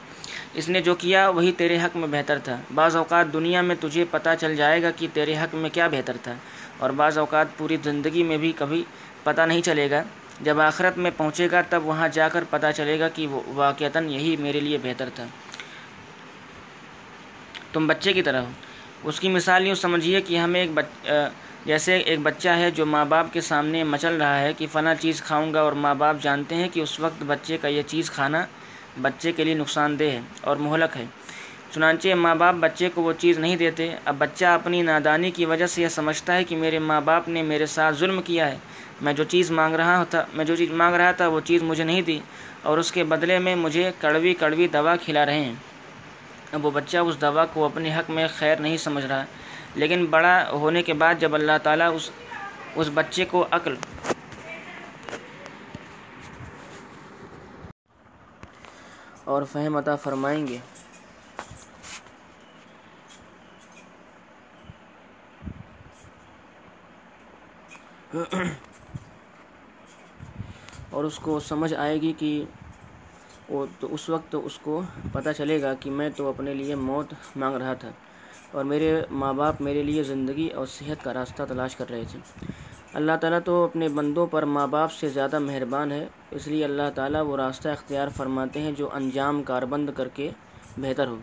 اس 0.54 0.68
نے 0.68 0.80
جو 0.80 0.94
کیا، 0.94 1.28
وہی 1.28 1.52
تیرے 1.52 1.78
حق 1.80 1.96
میں 1.96 2.08
بہتر 2.10 2.38
تھا۔ 2.38 2.56
بعض 2.74 2.96
اوقات 2.96 3.32
دنیا 3.32 3.60
میں 3.60 3.76
تجھے 3.80 4.04
پتہ 4.10 4.28
چل 4.40 4.56
جائے 4.56 4.82
گا 4.82 4.90
کہ 4.90 5.06
تیرے 5.12 5.36
حق 5.36 5.54
میں 5.54 5.70
کیا 5.72 5.88
بہتر 5.88 6.16
تھا، 6.22 6.34
اور 6.78 6.90
بعض 6.90 7.18
اوقات 7.18 7.56
پوری 7.56 7.76
زندگی 7.84 8.22
میں 8.22 8.36
بھی 8.36 8.52
کبھی 8.56 8.82
پتہ 9.22 9.42
نہیں 9.42 9.62
چلے 9.62 9.90
گا۔ 9.90 10.02
جب 10.40 10.60
آخرت 10.60 10.98
میں 10.98 11.10
پہنچے 11.16 11.48
گا، 11.50 11.60
تب 11.68 11.86
وہاں 11.86 12.08
جا 12.08 12.28
کر 12.28 12.44
پتہ 12.50 12.66
چلے 12.76 12.98
گا 13.00 13.08
کہ 13.08 13.26
واقعتاً 13.54 14.08
یہی 14.10 14.36
میرے 14.36 14.60
لیے 14.60 14.78
بہتر 14.82 15.08
تھا۔ 15.14 15.26
تم 17.72 17.86
بچے 17.86 18.12
کی 18.12 18.22
طرح 18.22 18.40
ہو۔ 18.40 18.50
اس 19.04 19.20
کی 19.20 19.28
مثال 19.28 19.66
یوں 19.66 19.74
سمجھیے 19.74 20.20
کہ 20.20 20.38
ہمیں 20.38 20.60
ایک 20.60 20.70
بچ 20.74 21.08
جیسے 21.66 21.96
ایک 21.96 22.18
بچہ 22.22 22.48
ہے 22.48 22.70
جو 22.70 22.86
ماں 22.86 23.04
باپ 23.04 23.32
کے 23.32 23.40
سامنے 23.40 23.82
مچل 23.84 24.16
رہا 24.16 24.40
ہے 24.40 24.52
کہ 24.52 24.66
فلاں 24.72 24.94
چیز 25.00 25.22
کھاؤں 25.22 25.52
گا 25.54 25.60
اور 25.60 25.72
ماں 25.72 25.94
باپ 25.94 26.16
جانتے 26.22 26.54
ہیں 26.54 26.68
کہ 26.72 26.80
اس 26.80 26.98
وقت 27.00 27.22
بچے 27.26 27.58
کا 27.60 27.68
یہ 27.68 27.82
چیز 27.86 28.10
کھانا 28.10 28.44
بچے 29.02 29.32
کے 29.32 29.44
لیے 29.44 29.54
نقصان 29.54 29.98
دہ 29.98 30.04
ہے 30.04 30.20
اور 30.40 30.56
مہلک 30.56 30.96
ہے۔ 30.96 31.04
چنانچہ 31.72 32.14
ماں 32.14 32.34
باپ 32.34 32.54
بچے 32.60 32.88
کو 32.94 33.02
وہ 33.02 33.12
چیز 33.18 33.38
نہیں 33.38 33.56
دیتے۔ 33.56 33.88
اب 34.04 34.14
بچہ 34.18 34.44
اپنی 34.44 34.82
نادانی 34.82 35.30
کی 35.30 35.44
وجہ 35.44 35.66
سے 35.66 35.82
یہ 35.82 35.88
سمجھتا 35.88 36.34
ہے 36.34 36.44
کہ 36.44 36.56
میرے 36.56 36.78
ماں 36.78 37.00
باپ 37.00 37.28
نے 37.28 37.42
میرے 37.42 37.66
ساتھ 37.66 37.96
ظلم 37.96 38.22
کیا 38.22 38.50
ہے۔ 38.52 38.58
میں 39.02 39.12
جو 39.12 39.24
چیز 39.24 39.50
مانگ 39.50 39.74
رہا 39.74 40.02
تھا 40.10 40.24
میں 40.34 40.44
جو 40.44 40.56
چیز 40.56 40.70
مانگ 40.72 40.94
رہا 40.94 41.12
تھا 41.12 41.28
وہ 41.28 41.40
چیز 41.44 41.62
مجھے 41.62 41.84
نہیں 41.84 42.02
دی 42.02 42.18
اور 42.62 42.78
اس 42.78 42.92
کے 42.92 43.04
بدلے 43.04 43.38
میں 43.38 43.54
مجھے 43.56 43.90
کڑوی 43.98 44.34
کڑوی 44.34 44.68
دوا 44.68 44.96
کھلا 44.96 45.26
رہے 45.26 45.40
ہیں۔ 45.40 45.54
وہ 46.62 46.70
بچہ 46.70 46.96
اس 46.96 47.20
دوا 47.20 47.44
کو 47.46 47.64
اپنے 47.64 47.96
حق 47.96 48.10
میں 48.10 48.28
خیر 48.36 48.56
نہیں 48.56 48.76
سمجھ 48.76 49.06
رہا۔ 49.06 49.24
لیکن 49.74 50.06
بڑا 50.06 50.50
ہونے 50.52 50.82
کے 50.82 50.94
بعد 50.94 51.14
جب 51.18 51.34
اللہ 51.34 51.58
تعالیٰ 51.62 51.94
اس 51.94 52.10
اس 52.74 52.90
بچے 52.94 53.24
کو 53.24 53.46
عقل 53.50 53.74
اور 59.24 59.42
فہم 59.52 59.76
عطا 59.76 59.96
فرمائیں 59.96 60.46
گے۔ 60.46 60.58
اور 70.90 71.04
اس 71.04 71.18
کو 71.18 71.40
سمجھ 71.40 71.74
آئے 71.74 72.00
گی 72.00 72.12
کہ 72.12 72.44
وہ 73.48 73.66
تو 73.80 73.88
اس 73.90 74.08
وقت 74.10 74.36
اس 74.44 74.58
کو 74.58 74.82
پتہ 75.12 75.30
چلے 75.36 75.62
گا 75.62 75.74
کہ 75.74 75.90
میں 75.90 76.08
تو 76.16 76.28
اپنے 76.28 76.54
لیے 76.54 76.74
موت 76.74 77.14
مانگ 77.36 77.56
رہا 77.56 77.74
تھا 77.74 77.90
اور 78.52 78.64
میرے 78.64 79.00
ماں 79.10 79.32
باپ 79.32 79.60
میرے 79.60 79.82
لیے 79.82 80.02
زندگی 80.02 80.48
اور 80.48 80.66
صحت 80.66 81.04
کا 81.04 81.14
راستہ 81.14 81.42
تلاش 81.48 81.76
کر 81.76 81.90
رہے 81.90 82.02
تھے۔ 82.10 82.18
اللہ 82.94 83.12
تعالیٰ 83.20 83.38
تو 83.44 83.64
اپنے 83.64 83.88
بندوں 83.88 84.26
پر 84.26 84.42
ماں 84.42 84.66
باپ 84.66 84.92
سے 84.92 85.08
زیادہ 85.08 85.38
مہربان 85.38 85.92
ہے، 85.92 86.06
اس 86.30 86.46
لیے 86.48 86.64
اللہ 86.64 86.90
تعالیٰ 86.94 87.24
وہ 87.26 87.36
راستہ 87.36 87.68
اختیار 87.68 88.08
فرماتے 88.08 88.60
ہیں 88.60 88.72
جو 88.72 88.88
انجام 88.92 89.42
کار 89.42 89.62
بند 89.62 89.90
کر 89.96 90.08
کے 90.08 90.30
بہتر 90.78 91.06
ہو 91.06 91.18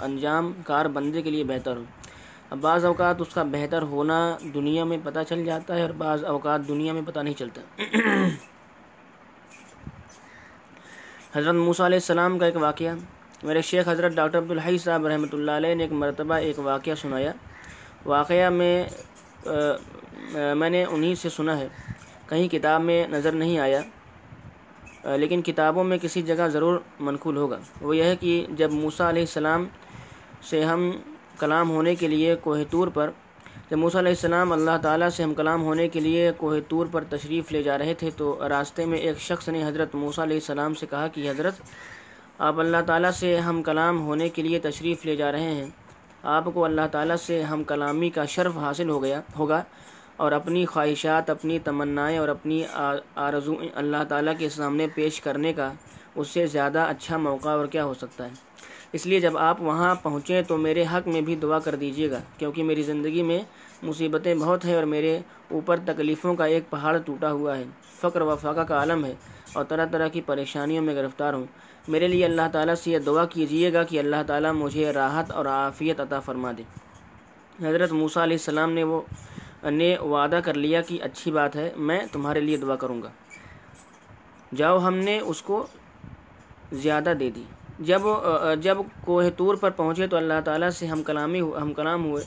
انجام 0.00 0.52
کار 0.64 0.86
بندے 0.86 1.22
کے 1.22 1.30
لیے 1.30 1.44
بہتر 1.44 1.76
ہو۔ 1.76 1.84
اب 2.50 2.58
بعض 2.60 2.84
اوقات 2.84 3.20
اس 3.20 3.34
کا 3.34 3.42
بہتر 3.42 3.82
ہونا 3.82 4.36
دنیا 4.54 4.84
میں 4.84 4.98
پتہ 5.04 5.20
چل 5.28 5.44
جاتا 5.44 5.74
ہے 5.74 5.82
اور 5.82 5.90
بعض 5.90 6.24
اوقات 6.24 6.68
دنیا 6.68 6.92
میں 6.92 7.02
پتہ 7.06 7.20
نہیں 7.20 7.34
چلتا۔ 7.34 7.60
حضرت 11.36 11.54
موسیٰ 11.54 11.86
علیہ 11.86 11.96
السلام 11.96 12.38
کا 12.38 12.46
ایک 12.46 12.56
واقعہ۔ 12.56 12.94
میرے 13.42 13.62
شیخ 13.62 13.88
حضرت 13.88 14.12
ڈاکٹر 14.12 14.38
عبدالحی 14.38 14.78
صاحب 14.78 15.06
رحمۃ 15.06 15.32
اللہ 15.32 15.50
علیہ 15.50 15.74
نے 15.74 15.82
ایک 15.82 15.92
مرتبہ 15.92 16.34
ایک 16.34 16.58
واقعہ 16.58 16.94
سنایا۔ 17.00 17.32
واقعہ 18.06 18.48
میں 18.50 18.84
میں 20.60 20.70
نے 20.70 20.84
انہی 20.84 21.14
سے 21.22 21.28
سنا 21.28 21.58
ہے۔ 21.58 21.68
کہیں 22.28 22.48
کتاب 22.48 22.82
میں 22.82 23.06
نظر 23.08 23.32
نہیں 23.32 23.58
آیا 23.58 23.80
لیکن 25.16 25.42
کتابوں 25.42 25.84
میں 25.84 25.98
کسی 26.02 26.22
جگہ 26.22 26.48
ضرور 26.52 26.78
منقول 27.00 27.36
ہوگا۔ 27.36 27.58
وہ 27.80 27.96
یہ 27.96 28.04
ہے 28.04 28.16
کہ 28.20 28.44
جب 28.58 28.72
موسیٰ 28.72 29.08
علیہ 29.08 29.22
السلام 29.22 29.66
سے 30.48 30.64
ہم 30.64 30.90
کلام 31.38 31.70
ہونے 31.70 31.94
کے 31.94 32.08
لیے 32.08 32.34
کوہ 32.42 32.62
طور 32.70 32.88
پر 32.94 33.10
جب 33.70 33.78
موسیٰ 33.78 34.00
علیہ 34.00 34.10
السلام 34.10 34.52
اللہ 34.52 34.76
تعالیٰ 34.82 35.08
سے 35.10 35.22
ہم 35.22 35.32
کلام 35.34 35.62
ہونے 35.62 35.88
کے 35.88 36.00
لیے 36.00 36.30
کوہ 36.36 36.54
طور 36.68 36.86
پر 36.90 37.04
تشریف 37.08 37.50
لے 37.52 37.62
جا 37.62 37.76
رہے 37.78 37.94
تھے 37.94 38.10
تو 38.16 38.48
راستے 38.48 38.84
میں 38.84 38.98
ایک 38.98 39.18
شخص 39.20 39.48
نے 39.48 39.66
حضرت 39.66 39.94
موسیٰ 39.94 40.24
علیہ 40.24 40.36
السلام 40.36 40.74
سے 40.74 40.86
کہا 40.90 41.08
کہ 41.08 41.28
حضرت، 41.30 41.60
آپ 42.38 42.60
اللہ 42.60 42.82
تعالیٰ 42.86 43.10
سے 43.10 43.36
ہم 43.38 43.62
کلام 43.62 44.00
ہونے 44.06 44.28
کے 44.28 44.42
لیے 44.42 44.58
تشریف 44.58 45.04
لے 45.06 45.16
جا 45.16 45.32
رہے 45.32 45.52
ہیں۔ 45.54 45.66
آپ 46.22 46.44
کو 46.54 46.64
اللہ 46.64 46.86
تعالیٰ 46.90 47.16
سے 47.16 47.42
ہم 47.42 47.64
کلامی 47.64 48.10
کا 48.10 48.24
شرف 48.24 48.56
حاصل 48.56 48.88
ہو 48.88 49.02
گیا، 49.02 49.20
ہوگا 49.38 49.62
اور 50.16 50.32
اپنی 50.32 50.64
خواہشات، 50.66 51.30
اپنی 51.30 51.58
تمنائیں 51.58 52.18
اور 52.18 52.28
اپنی 52.28 52.62
آرزو 53.16 53.54
اللہ 53.74 54.04
تعالیٰ 54.08 54.38
کے 54.38 54.48
سامنے 54.48 54.86
پیش 54.94 55.20
کرنے 55.20 55.52
کا 55.52 55.72
اس 56.14 56.28
سے 56.28 56.46
زیادہ 56.46 56.86
اچھا 56.88 57.16
موقع 57.16 57.48
اور 57.48 57.66
کیا 57.66 57.84
ہو 57.84 57.94
سکتا 57.94 58.24
ہے؟ 58.24 58.47
اس 58.92 59.06
لیے 59.06 59.20
جب 59.20 59.38
آپ 59.38 59.62
وہاں 59.62 59.94
پہنچیں 59.94 60.42
تو 60.42 60.56
میرے 60.56 60.84
حق 60.92 61.08
میں 61.08 61.20
بھی 61.20 61.36
دعا 61.36 61.58
کر 61.58 61.74
دیجیے 61.74 62.10
گا، 62.10 62.20
کیونکہ 62.38 62.62
میری 62.62 62.82
زندگی 62.82 63.22
میں 63.22 63.40
مصیبتیں 63.82 64.34
بہت 64.34 64.64
ہیں 64.64 64.74
اور 64.74 64.82
میرے 64.82 65.18
اوپر 65.50 65.76
تکلیفوں 65.84 66.34
کا 66.34 66.44
ایک 66.44 66.70
پہاڑ 66.70 66.98
ٹوٹا 66.98 67.32
ہوا 67.32 67.58
ہے۔ 67.58 67.64
فقر 68.00 68.20
و 68.20 68.36
فاقہ 68.36 68.60
کا 68.60 68.74
عالم 68.74 69.04
ہے 69.04 69.14
اور 69.52 69.64
طرح 69.64 69.86
طرح 69.92 70.08
کی 70.08 70.20
پریشانیوں 70.20 70.82
میں 70.82 70.94
گرفتار 70.94 71.34
ہوں۔ 71.34 71.44
میرے 71.88 72.08
لیے 72.08 72.24
اللہ 72.24 72.42
تعالیٰ 72.52 72.74
سے 72.74 72.90
یہ 72.90 72.98
دعا 72.98 73.24
کیجیے 73.24 73.72
گا 73.72 73.82
کہ 73.82 73.98
اللہ 73.98 74.22
تعالیٰ 74.26 74.52
مجھے 74.52 74.92
راحت 74.92 75.30
اور 75.30 75.46
عافیت 75.46 76.00
عطا 76.00 76.20
فرما 76.20 76.52
دے۔ 76.58 76.62
حضرت 77.66 77.92
موسیٰ 77.92 78.22
علیہ 78.22 78.36
السلام 78.36 78.72
نے 78.72 78.84
وہ، 78.84 79.00
نے 79.70 79.98
وعدہ 79.98 80.40
کر 80.44 80.54
لیا 80.54 80.80
کہ 80.80 80.98
اچھی 81.02 81.30
بات 81.30 81.56
ہے، 81.56 81.72
میں 81.76 82.00
تمہارے 82.12 82.40
لیے 82.40 82.56
دعا 82.56 82.76
کروں 82.76 83.02
گا۔ 83.02 83.10
جاؤ 84.56 84.78
ہم 84.78 84.94
نے 84.94 85.20
اس 85.20 85.42
کو 85.42 85.66
زیادہ 86.72 87.12
دے 87.20 87.30
دی۔ 87.30 87.42
جب 87.78 88.00
جب 88.60 88.78
کوہ 89.04 89.22
طور 89.36 89.54
پر 89.54 89.70
پہنچے 89.70 90.06
تو 90.06 90.16
اللہ 90.16 90.40
تعالیٰ 90.44 90.70
سے 90.70 90.86
ہم 90.86 91.02
کلامی 91.02 91.40
ہم 91.40 91.72
کلام 91.72 92.04
ہوئے۔ 92.04 92.24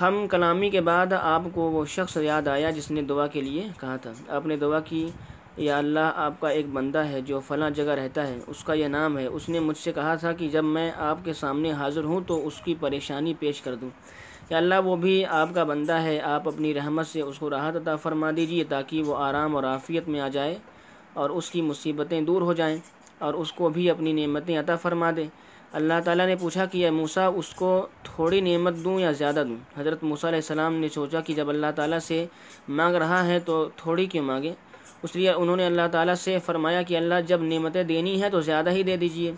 ہم 0.00 0.26
کلامی 0.30 0.70
کے 0.70 0.80
بعد 0.80 1.12
آپ 1.12 1.42
کو 1.54 1.62
وہ 1.62 1.84
شخص 1.84 2.16
یاد 2.16 2.48
آیا 2.48 2.70
جس 2.70 2.90
نے 2.90 3.02
دعا 3.02 3.26
کے 3.26 3.40
لیے 3.40 3.68
کہا 3.80 3.96
تھا۔ 3.96 4.12
آپ 4.28 4.46
نے 4.46 4.56
دعا 4.56 4.80
کی، 4.80 5.10
یا 5.56 5.78
اللہ 5.78 6.12
آپ 6.16 6.40
کا 6.40 6.48
ایک 6.48 6.66
بندہ 6.68 6.98
ہے 6.98 7.20
جو 7.20 7.40
فلاں 7.40 7.70
جگہ 7.70 7.94
رہتا 7.94 8.26
ہے، 8.26 8.38
اس 8.46 8.64
کا 8.64 8.72
یہ 8.72 8.86
نام 8.86 9.18
ہے۔ 9.18 9.26
اس 9.26 9.48
نے 9.48 9.60
مجھ 9.60 9.76
سے 9.76 9.92
کہا 9.92 10.14
تھا 10.14 10.32
کہ 10.32 10.48
جب 10.48 10.64
میں 10.64 10.90
آپ 10.96 11.24
کے 11.24 11.32
سامنے 11.32 11.72
حاضر 11.72 12.04
ہوں 12.04 12.20
تو 12.26 12.46
اس 12.46 12.60
کی 12.60 12.74
پریشانی 12.80 13.34
پیش 13.34 13.62
کر 13.62 13.74
دوں۔ 13.74 13.90
یا 14.50 14.56
اللہ 14.56 14.74
وہ 14.84 14.96
بھی 14.96 15.26
آپ 15.26 15.48
کا 15.54 15.64
بندہ 15.64 15.92
ہے، 15.92 16.20
آپ 16.20 16.48
اپنی 16.48 16.74
رحمت 16.74 17.06
سے 17.06 17.20
اس 17.20 17.38
کو 17.38 17.50
راحت 17.50 17.76
عطا 17.76 17.96
فرما 17.96 18.30
دیجیے 18.36 18.64
تاکہ 18.64 19.02
وہ 19.02 19.16
آرام 19.16 19.56
اور 19.56 19.64
عافیت 19.64 20.08
میں 20.08 20.20
آ 20.20 20.28
جائے 20.28 20.58
اور 21.12 21.30
اس 21.30 21.50
کی 21.50 21.62
مصیبتیں 21.62 22.20
دور 22.20 22.42
ہو 22.42 22.52
جائیں۔ 22.52 22.76
اور 23.24 23.34
اس 23.34 23.52
کو 23.52 23.68
بھی 23.68 23.90
اپنی 23.90 24.12
نعمتیں 24.12 24.58
عطا 24.58 24.76
فرما 24.76 25.10
دے 25.16 25.24
اللہ 25.72 26.00
تعالیٰ 26.04 26.26
نے 26.26 26.36
پوچھا 26.36 26.64
کہ 26.66 26.90
موسا 26.90 27.26
اس 27.26 27.48
کو 27.50 27.86
تھوڑی 28.02 28.40
نعمت 28.40 28.74
دوں 28.84 29.00
یا 29.00 29.10
زیادہ 29.12 29.42
دوں؟ 29.48 29.80
حضرت 29.80 30.02
موسیٰ 30.02 30.30
علیہ 30.30 30.38
السلام 30.38 30.74
نے 30.74 30.88
سوچا 30.88 31.20
کہ 31.20 31.34
جب 31.34 31.48
اللہ 31.48 31.70
تعالیٰ 31.76 31.98
سے 31.98 32.26
مانگ 32.68 32.94
رہا 32.94 33.26
ہے 33.26 33.38
تو 33.40 33.68
تھوڑی 33.76 34.06
کیوں 34.06 34.24
مانگے؟ 34.24 34.52
اس 35.02 35.16
لیے 35.16 35.30
انہوں 35.30 35.56
نے 35.56 35.66
اللہ 35.66 35.86
تعالیٰ 35.92 36.14
سے 36.14 36.38
فرمایا 36.38 36.82
کہ 36.82 36.96
اللہ 36.96 37.20
جب 37.26 37.42
نعمتیں 37.42 37.82
دینی 37.82 38.22
ہیں 38.22 38.30
تو 38.30 38.40
زیادہ 38.40 38.70
ہی 38.70 38.82
دے 38.82 38.96
دیجیے۔ 38.96 39.32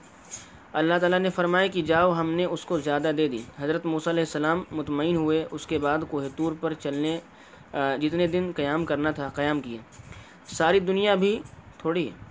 اللہ 0.72 0.94
تعالیٰ 1.00 1.18
نے 1.18 1.30
فرمایا 1.30 1.66
کہ 1.66 1.82
جاؤ، 1.82 2.12
ہم 2.12 2.30
نے 2.30 2.44
اس 2.44 2.64
کو 2.64 2.78
زیادہ 2.78 3.10
دے 3.16 3.28
دی۔ 3.28 3.42
حضرت 3.60 3.86
موسیٰ 3.86 4.12
علیہ 4.12 4.22
السلام 4.22 4.62
مطمئن 4.70 5.16
ہوئے۔ 5.16 5.46
اس 5.50 5.66
کے 5.66 5.78
بعد 5.78 5.98
کوہ 6.10 6.28
طور 6.36 6.52
پر 6.60 6.72
چلنے 6.72 7.18
جتنے 8.02 8.26
دن 8.26 8.50
قیام 8.56 8.84
کرنا 8.84 9.10
تھا، 9.10 9.28
قیام 9.34 9.60
کیے۔ 9.60 9.78
ساری 10.58 10.80
دنیا 10.80 11.14
بھی 11.14 11.38
تھوڑی 11.78 12.06
ہے۔ 12.08 12.25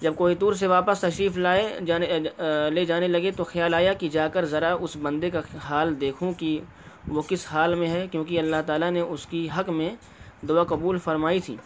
جب 0.00 0.14
کوہ 0.16 0.30
طور 0.38 0.52
سے 0.52 0.66
واپس 0.66 1.00
تشریف 1.00 1.36
لائے، 1.36 1.78
جانے، 1.86 2.18
لے 2.70 2.84
جانے 2.84 3.08
لگے 3.08 3.30
تو 3.30 3.44
خیال 3.44 3.74
آیا 3.74 3.92
کہ 3.92 4.08
جا 4.08 4.28
کر 4.28 4.44
ذرا 4.44 4.74
اس 4.80 4.96
بندے 5.02 5.30
کا 5.30 5.40
حال 5.64 6.00
دیکھوں 6.00 6.32
کہ 6.32 6.60
وہ 7.08 7.22
کس 7.28 7.46
حال 7.50 7.74
میں 7.74 7.88
ہے، 7.88 8.06
کیونکہ 8.10 8.38
اللہ 8.38 8.56
تعالیٰ 8.66 8.90
نے 8.90 9.00
اس 9.00 9.26
کی 9.26 9.48
حق 9.58 9.68
میں 9.70 9.94
دعا 10.46 10.64
قبول 10.64 10.98
فرمائی 10.98 11.40
تھی۔ 11.40 11.56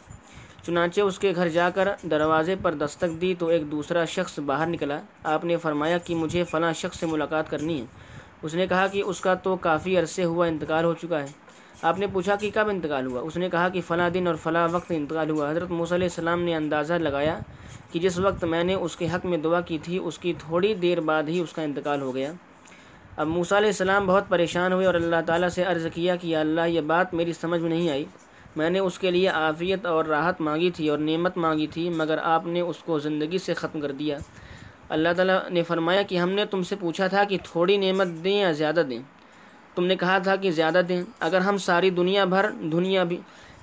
چنانچہ 0.62 1.00
اس 1.00 1.18
کے 1.18 1.32
گھر 1.36 1.48
جا 1.48 1.68
کر 1.70 1.88
دروازے 2.10 2.54
پر 2.62 2.74
دستک 2.74 3.20
دی 3.20 3.34
تو 3.38 3.46
ایک 3.46 3.70
دوسرا 3.70 4.04
شخص 4.04 4.38
باہر 4.38 4.66
نکلا۔ 4.66 5.00
آپ 5.24 5.44
نے 5.44 5.56
فرمایا 5.56 5.98
کہ 5.98 6.14
مجھے 6.14 6.44
فلاں 6.44 6.72
شخص 6.72 7.00
سے 7.00 7.06
ملاقات 7.06 7.50
کرنی 7.50 7.80
ہے۔ 7.80 7.86
اس 8.42 8.54
نے 8.54 8.66
کہا 8.66 8.86
کہ 8.86 9.02
اس 9.06 9.20
کا 9.20 9.34
تو 9.34 9.56
کافی 9.56 9.96
عرصے 9.98 10.24
ہوا 10.24 10.46
انتقال 10.46 10.84
ہو 10.84 10.94
چکا 10.94 11.20
ہے۔ 11.22 11.26
آپ 11.82 11.98
نے 11.98 12.06
پوچھا 12.06 12.36
کہ 12.36 12.50
کب 12.54 12.68
انتقال 12.68 13.06
ہوا؟ 13.06 13.20
اس 13.20 13.36
نے 13.36 13.48
کہا 13.50 13.68
کہ 13.68 13.80
فلاں 13.80 14.10
دن 14.10 14.26
اور 14.26 14.34
فلاں 14.34 14.68
وقت 14.72 14.92
انتقال 14.96 15.30
ہوا۔ 15.30 15.50
حضرت 15.50 15.70
موسیٰ 15.70 15.96
علیہ 15.96 16.08
السلام 16.10 16.42
نے 16.42 16.54
اندازہ 16.56 16.94
لگایا 16.94 17.38
کہ 17.90 18.00
جس 18.00 18.18
وقت 18.18 18.44
میں 18.44 18.64
نے 18.64 18.74
اس 18.74 18.96
کے 18.96 19.06
حق 19.14 19.26
میں 19.26 19.38
دعا 19.38 19.60
کی 19.60 19.78
تھی، 19.82 19.98
اس 19.98 20.18
کی 20.18 20.32
تھوڑی 20.38 20.74
دیر 20.74 21.00
بعد 21.00 21.22
ہی 21.22 21.40
اس 21.40 21.52
کا 21.52 21.62
انتقال 21.62 22.00
ہو 22.00 22.14
گیا۔ 22.14 22.32
اب 23.16 23.26
موسیٰ 23.26 23.58
علیہ 23.58 23.68
السلام 23.68 24.06
بہت 24.06 24.28
پریشان 24.28 24.72
ہوئے 24.72 24.86
اور 24.86 24.94
اللہ 24.94 25.16
تعالیٰ 25.26 25.48
سے 25.48 25.62
عرض 25.62 25.86
کیا 25.94 26.16
کہ 26.16 26.36
اللہ، 26.36 26.66
یہ 26.66 26.80
بات 26.80 27.14
میری 27.14 27.32
سمجھ 27.32 27.60
میں 27.60 27.70
نہیں 27.70 27.90
آئی۔ 27.90 28.04
میں 28.56 28.70
نے 28.70 28.78
اس 28.78 28.98
کے 28.98 29.10
لیے 29.10 29.28
عافیت 29.28 29.86
اور 29.86 30.04
راحت 30.04 30.40
مانگی 30.40 30.70
تھی 30.70 30.88
اور 30.88 30.98
نعمت 30.98 31.36
مانگی 31.36 31.66
تھی، 31.66 31.88
مگر 31.88 32.18
آپ 32.22 32.46
نے 32.46 32.60
اس 32.60 32.76
کو 32.78 32.98
زندگی 32.98 33.38
سے 33.38 33.54
ختم 33.54 33.80
کر 33.80 33.92
دیا۔ 33.92 34.18
اللہ 34.88 35.08
تعالیٰ 35.16 35.50
نے 35.50 35.62
فرمایا 35.62 36.02
کہ 36.02 36.18
ہم 36.18 36.30
نے 36.30 36.44
تم 36.44 36.62
سے 36.62 36.76
پوچھا 36.80 37.06
تھا 37.06 37.24
کہ 37.24 37.38
تھوڑی 37.44 37.76
نعمت 37.76 38.06
دیں 38.24 38.38
یا 38.38 38.52
زیادہ 38.52 38.82
دیں؟ 38.90 38.98
تم 39.74 39.86
نے 39.86 39.96
کہا 39.96 40.18
تھا 40.18 40.36
کہ 40.36 40.50
زیادہ 40.50 40.80
دیں۔ 40.88 41.02
اگر 41.20 41.40
ہم 41.40 41.56
ساری 41.56 41.90
دنیا 41.90 42.24
بھر، 42.24 42.50
دنیا 42.50 43.04
بھی، 43.04 43.16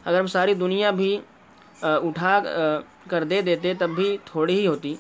اگر 0.06 0.20
ہم 0.20 0.28
ساری 0.28 0.54
دنیا 0.54 0.92
بھی 0.92 1.18
اٹھا 1.82 2.40
کر 3.10 3.24
دے 3.24 3.42
دیتے 3.42 3.74
تب 3.74 3.90
بھی 3.90 4.18
تھوڑی 4.26 4.60
ہی 4.60 4.68
ہوتی۔ 4.68 4.96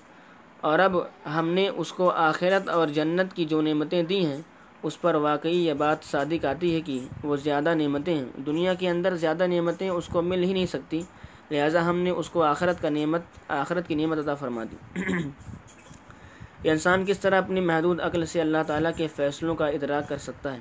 اور 0.62 0.80
اب 0.80 0.98
ہم 1.36 1.50
نے 1.50 1.68
اس 1.68 1.92
کو 1.92 2.10
آخرت 2.10 2.70
اور 2.70 2.88
جنت 2.88 3.34
کی 3.34 3.46
جو 3.46 3.62
نعمتیں 3.62 4.04
دی 4.04 4.26
ہیں، 4.26 4.42
اس 4.84 5.02
پر 5.02 5.16
واقعی 5.16 5.66
یہ 5.66 5.74
بات 5.74 5.98
صادق 6.04 6.46
آتی 6.46 6.76
ہے 6.76 6.82
کہ 6.82 7.00
وہ 7.24 7.36
زیادہ 7.36 7.74
نعمتیں 7.74 8.16
ہیں۔ 8.16 8.26
دنیا 8.46 8.74
کے 8.74 8.90
اندر 8.90 9.16
زیادہ 9.16 9.48
نعمتیں 9.48 9.90
اس 9.90 10.08
کو 10.08 10.22
مل 10.22 10.44
ہی 10.44 10.54
نہیں 10.54 10.66
سکتی، 10.66 11.02
لہٰذا 11.52 11.90
ہم 11.90 11.98
نے 11.98 12.10
اس 12.10 12.30
کو 12.30 12.44
آخرت 12.44 12.82
کا 12.82 12.90
نعمت، 12.90 13.22
آخرت 13.48 13.88
کی 13.88 13.96
نعمت 13.96 14.18
عطا 14.18 14.36
فرما 14.36 14.64
دی۔ 14.64 14.76
یہ 16.64 16.72
انسان 16.72 17.06
کس 17.06 17.20
طرح 17.20 17.38
اپنی 17.38 17.62
محدود 17.62 18.00
عقل 18.00 18.26
سے 18.26 18.42
اللہ 18.42 18.58
تعالیٰ 18.68 18.92
کے 18.98 19.08
فیصلوں 19.08 19.56
کا 19.56 19.68
ادراک 19.68 20.10
کر 20.10 20.18
سکتا 20.18 20.54
ہے؟ 20.54 20.60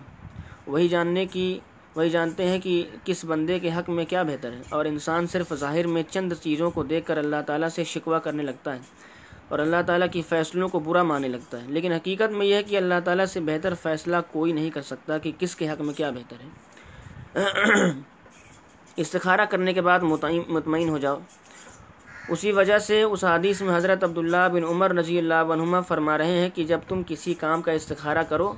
وہی 0.67 0.89
جاننے 0.89 1.27
کی 1.27 1.59
وہی 1.97 2.11
جانتے 2.11 2.49
ہیں 2.49 2.59
کہ 2.59 2.87
کس 3.05 3.25
بندے 3.25 3.59
کے 3.59 3.71
حق 3.73 3.91
میں 3.91 4.05
کیا 4.05 4.23
بہتر 4.23 4.53
ہے۔ 4.53 4.63
اور 4.69 4.85
انسان 4.85 5.27
صرف 5.27 5.55
ظاہر 5.55 5.87
میں 5.87 6.03
چند 6.11 6.33
چیزوں 6.43 6.71
کو 6.71 6.83
دیکھ 6.83 7.07
کر 7.07 7.17
اللہ 7.17 7.37
تعالیٰ 7.47 7.69
سے 7.69 7.85
شکوہ 7.85 8.19
کرنے 8.19 8.43
لگتا 8.43 8.75
ہے 8.75 8.79
اور 9.49 9.59
اللہ 9.59 9.77
تعالیٰ 9.87 10.07
کی 10.13 10.23
فیصلوں 10.23 10.69
کو 10.69 10.79
برا 10.79 11.03
ماننے 11.03 11.29
لگتا 11.29 11.63
ہے۔ 11.63 11.67
لیکن 11.69 11.93
حقیقت 11.93 12.33
میں 12.33 12.47
یہ 12.47 12.55
ہے 12.55 12.63
کہ 12.63 12.77
اللہ 12.77 12.95
تعالیٰ 13.05 13.27
سے 13.27 13.41
بہتر 13.41 13.75
فیصلہ 13.75 14.17
کوئی 14.33 14.53
نہیں 14.53 14.71
کر 14.71 14.83
سکتا 14.83 15.19
کہ 15.19 15.33
کس 15.39 15.57
کے 15.57 15.69
حق 15.69 15.81
میں 15.81 15.95
کیا 15.95 16.11
بہتر 16.11 16.37
ہے۔ 16.41 16.49
استخارہ 18.97 19.45
کرنے 19.45 19.73
کے 19.73 19.81
بعد 19.81 20.01
مطمئن 20.49 20.89
ہو 20.89 20.99
جاؤ۔ 20.99 21.19
اسی 22.29 22.53
وجہ 22.53 22.79
سے 22.79 23.03
اس 23.03 23.25
حدیث 23.25 23.63
میں 23.63 23.77
حضرت 23.77 24.05
عبداللہ 24.05 24.49
بن 24.53 24.65
عمر 24.65 24.95
رضی 24.95 25.19
اللہ 25.19 25.35
عنہما 25.35 25.81
فرما 25.81 26.19
رہے 26.19 26.41
ہیں 26.41 26.51
کہ 26.55 26.65
جب 26.65 26.81
تم 26.89 27.03
کسی 27.07 27.35
کام 27.35 27.63
کا 27.63 27.73
استخارہ 27.73 28.23
کرو، 28.29 28.53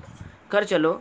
کر 0.48 0.62
چلو 0.62 0.98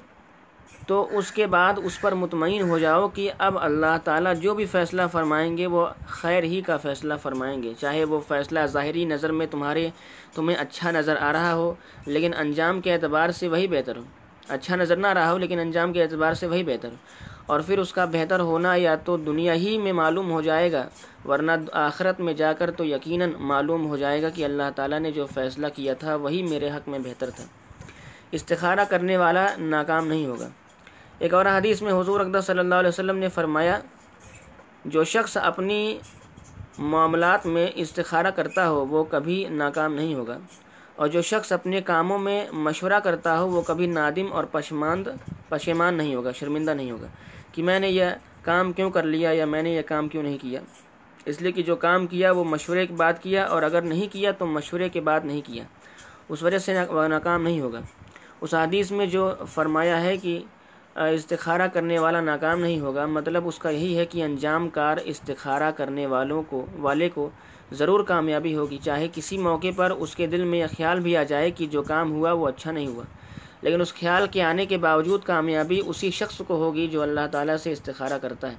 تو 0.88 1.08
اس 1.12 1.32
کے 1.32 1.48
بعد 1.48 1.74
اس 1.84 2.02
پر 2.02 2.12
مطمئن 2.12 2.70
ہو 2.70 2.80
جاؤ 2.80 3.08
کہ 3.08 3.32
اب 3.38 3.60
اللہ 3.60 3.98
تعالیٰ 4.04 4.36
جو 4.36 4.56
بھی 4.56 4.66
فیصلہ 4.66 5.02
فرمائیں 5.12 5.58
گے 5.58 5.68
وہ 5.68 5.88
خیر 6.08 6.44
ہی 6.44 6.62
کا 6.62 6.78
فیصلہ 6.78 7.14
فرمائیں 7.22 7.64
گے۔ 7.64 7.74
چاہے 7.80 8.04
وہ 8.04 8.20
فیصلہ 8.28 8.60
ظاہری 8.66 9.06
نظر 9.06 9.32
میں 9.32 9.48
تمہارے 9.52 9.90
تمہیں 10.36 10.58
اچھا 10.58 10.92
نظر 10.92 11.16
آ 11.20 11.32
رہا 11.32 11.54
ہو، 11.54 11.74
لیکن 12.06 12.32
انجام 12.38 12.82
کے 12.82 12.94
اعتبار 12.94 13.30
سے 13.30 13.48
وہی 13.48 13.68
بہتر 13.68 13.98
ہو۔ 13.98 14.02
اچھا 14.48 14.76
نظر 14.76 14.96
نہ 14.96 15.08
رہا 15.08 15.32
ہو، 15.32 15.38
لیکن 15.38 15.60
انجام 15.60 15.94
کے 15.94 16.04
اعتبار 16.04 16.34
سے 16.34 16.48
وہی 16.48 16.64
بہتر 16.64 16.90
ہو۔ 16.90 16.96
اور 17.46 17.60
پھر 17.60 17.80
اس 17.80 17.94
کا 17.94 18.06
بہتر 18.06 18.40
ہونا 18.40 18.76
یا 18.76 18.96
تو 18.96 19.18
دنیا 19.18 19.54
ہی 19.54 19.78
میں 19.78 19.94
معلوم 19.94 20.32
ہو 20.32 20.42
جائے 20.42 20.72
گا، 20.72 20.88
ورنہ 21.26 21.52
آخرت 21.72 22.20
میں 22.20 22.34
جا 22.34 22.54
کر 22.54 22.72
تو 22.72 22.86
یقیناً 22.86 23.32
معلوم 23.40 23.88
ہو 23.88 23.98
جائے 23.98 24.22
گا 24.22 24.30
کہ 24.30 24.46
اللہ 24.46 24.70
تعالیٰ 24.76 25.00
نے 25.00 25.12
جو 25.12 25.26
فیصلہ 25.26 25.68
کیا 25.76 25.94
تھا 25.94 26.16
وہی 26.16 26.44
میرے 26.44 26.70
حق 26.70 26.90
میں 26.90 27.00
بہتر 27.00 27.30
تھا۔ 27.30 27.44
استخارہ 28.32 28.80
کرنے 28.90 29.18
والا 29.18 29.48
ناکام 29.58 30.08
نہیں 30.08 30.26
ہوگا۔ 30.26 30.50
ایک 31.20 31.34
اور 31.34 31.46
حدیث 31.46 31.82
میں 31.82 31.94
حضور 31.94 32.20
اقدس 32.20 32.46
صلی 32.46 32.60
اللہ 32.60 32.76
علیہ 32.76 32.90
وسلم 32.90 33.18
نے 33.18 33.30
فرمایا، 33.30 33.80
جو 34.86 35.04
شخص 35.04 35.38
اپنی 35.38 36.00
معاملات 36.80 37.46
میں 37.46 37.68
استخارہ 37.76 38.28
کرتا 38.28 38.70
ہو، 38.70 38.86
وہ 38.86 39.04
کبھی 39.04 39.46
ناکام 39.50 39.94
نہیں 39.94 40.16
ہوگا۔ 40.16 40.38
اور 40.96 41.08
جو 41.08 41.22
شخص 41.22 41.52
اپنے 41.52 41.82
کاموں 41.82 42.20
میں 42.20 42.46
مشورہ 42.52 43.00
کرتا 43.04 43.40
ہو، 43.40 43.48
وہ 43.48 43.62
کبھی 43.62 43.86
نادم 43.86 44.34
اور 44.34 44.44
پشماند، 44.44 45.08
پشیمان 45.50 45.94
نہیں 45.94 46.16
ہوگا، 46.16 46.32
شرمندہ 46.32 46.72
نہیں 46.72 46.92
ہوگا 46.92 47.08
کہ 47.52 47.64
میں 47.64 47.80
نے 47.80 47.90
یہ 47.90 48.06
کام 48.42 48.74
کیوں 48.74 48.92
کر 48.92 49.04
لیا 49.04 49.32
یا 49.32 49.46
میں 49.46 49.64
نے 49.64 49.70
یہ 49.70 49.82
کام 49.82 50.08
کیوں 50.08 50.24
نہیں 50.24 50.38
کیا۔ 50.38 50.62
اس 51.26 51.42
لیے 51.42 51.52
کہ 51.52 51.64
جو 51.64 51.76
کام 51.76 52.08
کیا، 52.08 52.32
وہ 52.32 52.44
مشورے 52.44 52.88
کے 52.88 52.94
بعد 52.94 53.14
کیا، 53.22 53.46
اور 53.46 53.64
اگر 53.64 53.82
نہیں 53.82 54.14
کیا، 54.14 54.32
تو 54.32 54.46
مشورے 54.46 54.90
کے 54.90 55.02
بعد 55.02 55.20
نہیں 55.24 55.42
کیا۔ 55.46 55.64
اس 56.30 56.44
وجہ 56.44 56.58
سے 56.58 56.74
ناکام 57.10 57.44
نہیں 57.44 57.62
ہوگا۔ 57.62 57.80
اس 58.42 58.54
حدیث 58.54 58.92
میں 58.92 59.06
جو 59.06 59.34
فرمایا 59.54 60.04
ہے 60.04 60.18
کہ 60.18 60.40
استخارہ 61.06 61.68
کرنے 61.74 62.00
والا 62.00 62.22
ناکام 62.22 62.60
نہیں 62.60 62.80
ہوگا۔ 62.80 63.06
مطلب 63.06 63.48
اس 63.48 63.60
کا 63.60 63.70
یہی 63.70 63.98
ہے 63.98 64.06
کہ 64.06 64.24
انجام 64.24 64.70
کار 64.70 64.98
استخارہ 65.04 65.72
کرنے 65.72 66.06
والوں 66.06 66.44
کو، 66.50 66.66
والے 66.78 67.10
کو 67.10 67.30
ضرور 67.72 68.04
کامیابی 68.04 68.56
ہوگی۔ 68.56 68.78
چاہے 68.78 69.08
کسی 69.14 69.38
موقع 69.38 69.68
پر 69.76 69.92
اس 69.92 70.16
کے 70.16 70.28
دل 70.28 70.44
میں 70.44 70.60
یہ 70.60 70.66
خیال 70.78 71.00
بھی 71.00 71.18
آ 71.18 71.24
جائے 71.24 71.52
کہ 71.52 71.68
جو 71.68 71.82
کام 71.82 72.12
ہوا 72.12 72.32
وہ 72.32 72.48
اچھا 72.48 72.72
نہیں 72.72 72.88
ہوا، 72.88 73.04
لیکن 73.62 73.82
اس 73.82 73.94
خیال 73.94 74.28
کے 74.32 74.44
آنے 74.44 74.66
کے 74.66 74.78
باوجود 74.78 75.24
کامیابی 75.24 75.82
اسی 75.86 76.12
شخص 76.12 76.42
کو 76.48 76.56
ہوگی 76.56 76.88
جو 76.88 77.02
اللہ 77.02 77.28
تعالیٰ 77.32 77.58
سے 77.58 77.72
استخارہ 77.72 78.18
کرتا 78.22 78.52
ہے۔ 78.52 78.56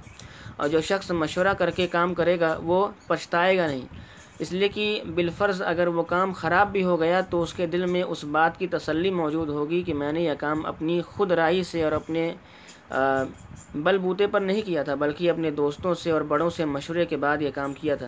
اور 0.57 0.67
جو 0.67 0.81
شخص 0.81 1.11
مشورہ 1.11 1.53
کر 1.53 1.69
کے 1.69 1.87
کام 1.87 2.13
کرے 2.13 2.39
گا 2.39 2.59
وہ 2.63 2.87
پچھتائے 3.07 3.57
گا 3.57 3.67
نہیں۔ 3.67 3.85
اس 4.39 4.51
لیے 4.51 4.67
کہ 4.69 5.01
بالفرض 5.15 5.61
اگر 5.61 5.87
وہ 5.87 6.03
کام 6.03 6.31
خراب 6.33 6.71
بھی 6.71 6.83
ہو 6.83 6.99
گیا 6.99 7.21
تو 7.21 7.41
اس 7.41 7.53
کے 7.53 7.65
دل 7.67 7.85
میں 7.85 8.03
اس 8.03 8.23
بات 8.23 8.59
کی 8.59 8.67
تسلی 8.67 9.09
موجود 9.11 9.49
ہوگی 9.49 9.81
کہ 9.83 9.93
میں 9.93 10.11
نے 10.11 10.21
یہ 10.21 10.33
کام 10.39 10.65
اپنی 10.65 11.01
خود 11.07 11.31
رائی 11.31 11.63
سے 11.63 11.83
اور 11.83 11.91
اپنے 11.91 12.33
بل 13.75 13.97
بوتے 13.97 14.27
پر 14.27 14.41
نہیں 14.41 14.61
کیا 14.65 14.83
تھا، 14.83 14.93
بلکہ 14.95 15.29
اپنے 15.29 15.49
دوستوں 15.51 15.93
سے 15.93 16.11
اور 16.11 16.21
بڑوں 16.27 16.49
سے 16.49 16.65
مشورے 16.65 17.05
کے 17.05 17.17
بعد 17.17 17.41
یہ 17.41 17.51
کام 17.55 17.73
کیا 17.73 17.95
تھا۔ 17.95 18.07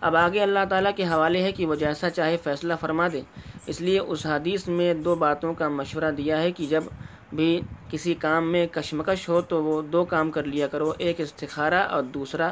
اب 0.00 0.16
آگے 0.16 0.40
اللہ 0.42 0.64
تعالیٰ 0.68 0.90
کے 0.96 1.04
حوالے 1.04 1.42
ہے 1.42 1.52
کہ 1.52 1.66
وہ 1.66 1.74
جیسا 1.74 2.10
چاہے 2.10 2.36
فیصلہ 2.44 2.74
فرما 2.80 3.08
دے۔ 3.12 3.20
اس 3.66 3.80
لیے 3.80 3.98
اس 3.98 4.26
حدیث 4.26 4.66
میں 4.68 4.92
دو 4.94 5.14
باتوں 5.14 5.52
کا 5.54 5.68
مشورہ 5.68 6.10
دیا 6.10 6.40
ہے 6.42 6.50
کہ 6.52 6.66
جب 6.66 6.84
بھی 7.32 7.60
کسی 7.90 8.14
کام 8.14 8.50
میں 8.52 8.66
کشمکش 8.72 9.28
ہو 9.28 9.40
تو 9.40 9.62
وہ 9.64 9.80
دو 9.82 10.04
کام 10.04 10.30
کر 10.30 10.44
لیا 10.44 10.66
کرو، 10.66 10.92
ایک 10.98 11.20
استخارہ 11.20 11.82
اور 11.84 12.02
دوسرا 12.14 12.50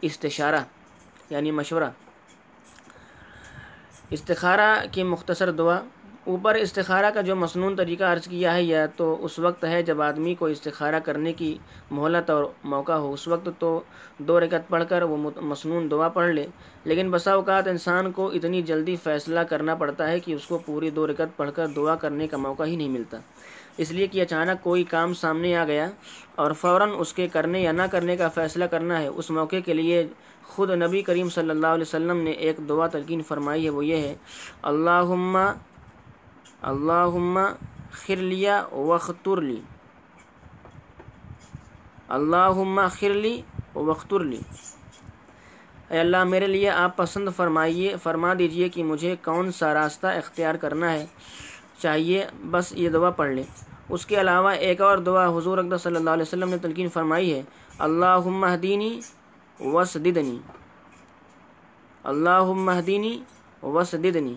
استشارہ 0.00 0.62
یعنی 1.30 1.50
مشورہ۔ 1.50 1.90
استخارہ 4.10 4.86
کی 4.92 5.02
مختصر 5.02 5.50
دعا۔ 5.50 5.78
اوپر 6.24 6.54
استخارہ 6.54 7.10
کا 7.14 7.20
جو 7.20 7.36
مصنون 7.36 7.76
طریقہ 7.76 8.04
عرض 8.04 8.26
کیا 8.28 8.54
ہے، 8.54 8.62
یا 8.62 8.86
تو 8.96 9.24
اس 9.24 9.38
وقت 9.38 9.64
ہے 9.64 9.82
جب 9.82 10.02
آدمی 10.02 10.34
کو 10.34 10.46
استخارہ 10.46 11.00
کرنے 11.04 11.32
کی 11.32 11.58
مہلت 11.90 12.30
اور 12.30 12.44
موقع 12.64 12.92
ہو۔ 12.92 13.12
اس 13.12 13.28
وقت 13.28 13.48
تو 13.58 13.80
دو 14.18 14.40
رکت 14.40 14.68
پڑھ 14.68 14.84
کر 14.88 15.02
وہ 15.02 15.30
مصنون 15.40 15.90
دعا 15.90 16.08
پڑھ 16.08 16.30
لے۔ 16.30 16.46
لیکن 16.84 17.10
بسا 17.10 17.32
اوقات 17.32 17.68
انسان 17.68 18.12
کو 18.12 18.26
اتنی 18.34 18.62
جلدی 18.62 18.96
فیصلہ 18.96 19.40
کرنا 19.40 19.74
پڑتا 19.74 20.08
ہے 20.08 20.20
کہ 20.20 20.32
اس 20.32 20.46
کو 20.46 20.58
پوری 20.58 20.90
دو 20.90 21.06
رکت 21.06 21.36
پڑھ 21.36 21.50
کر 21.54 21.66
دعا 21.66 21.94
کرنے 21.94 22.26
کا 22.26 22.36
موقع 22.36 22.62
ہی 22.62 22.76
نہیں 22.76 22.88
ملتا۔ 22.88 23.18
اس 23.82 23.90
لیے 23.92 24.06
کہ 24.06 24.22
اچانک 24.22 24.62
کوئی 24.62 24.84
کام 24.84 25.14
سامنے 25.14 25.54
آ 25.56 25.64
گیا 25.64 25.88
اور 26.36 26.50
فوراً 26.60 26.90
اس 26.98 27.12
کے 27.12 27.28
کرنے 27.32 27.60
یا 27.60 27.72
نہ 27.72 27.82
کرنے 27.90 28.16
کا 28.16 28.28
فیصلہ 28.28 28.64
کرنا 28.70 29.00
ہے، 29.00 29.06
اس 29.08 29.30
موقع 29.30 29.60
کے 29.64 29.74
لیے 29.74 30.06
خود 30.46 30.70
نبی 30.82 31.02
کریم 31.02 31.28
صلی 31.30 31.50
اللہ 31.50 31.66
علیہ 31.66 31.88
وسلم 31.88 32.20
نے 32.20 32.30
ایک 32.30 32.56
دعا 32.68 32.86
تلقین 32.86 33.22
فرمائی 33.28 33.64
ہے، 33.64 33.70
وہ 33.70 33.84
یہ 33.84 34.06
ہے 34.06 34.14
اللہ 34.62 35.12
اللہ 36.62 37.16
خرلیا 37.92 38.62
وختر 38.72 39.40
لی 39.40 39.60
اللہ 42.08 42.86
خرلی 42.90 43.40
وختر 43.74 44.20
لی۔ 44.20 44.40
اے 45.90 45.98
اللہ، 45.98 46.24
میرے 46.24 46.46
لیے 46.46 46.68
آپ 46.70 46.96
پسند 46.96 47.28
فرمائیے، 47.36 47.94
فرما 48.02 48.32
دیجیے 48.38 48.68
کہ 48.68 48.84
مجھے 48.84 49.14
کون 49.24 49.50
سا 49.52 49.72
راستہ 49.74 50.06
اختیار 50.06 50.54
کرنا 50.54 50.92
ہے، 50.92 51.04
چاہیے، 51.78 52.24
بس 52.50 52.72
یہ 52.76 52.88
دعا 52.88 53.10
پڑھ 53.10 53.30
لیں۔ 53.30 53.44
اس 53.90 54.06
کے 54.06 54.20
علاوہ 54.20 54.50
ایک 54.66 54.80
اور 54.80 54.98
دعا 54.98 55.26
حضور 55.36 55.58
اقدر 55.58 55.78
صلی 55.78 55.96
اللہ 55.96 56.10
علیہ 56.10 56.22
وسلم 56.22 56.48
نے 56.48 56.58
تلقین 56.58 56.88
فرمائی 56.88 57.32
ہے 57.34 57.42
اللہ 57.78 58.28
مہدینی 58.42 59.00
وسدنی 59.60 60.38
اللہ 62.04 62.52
مہدینی 62.68 63.18
وسدنی 63.62 64.34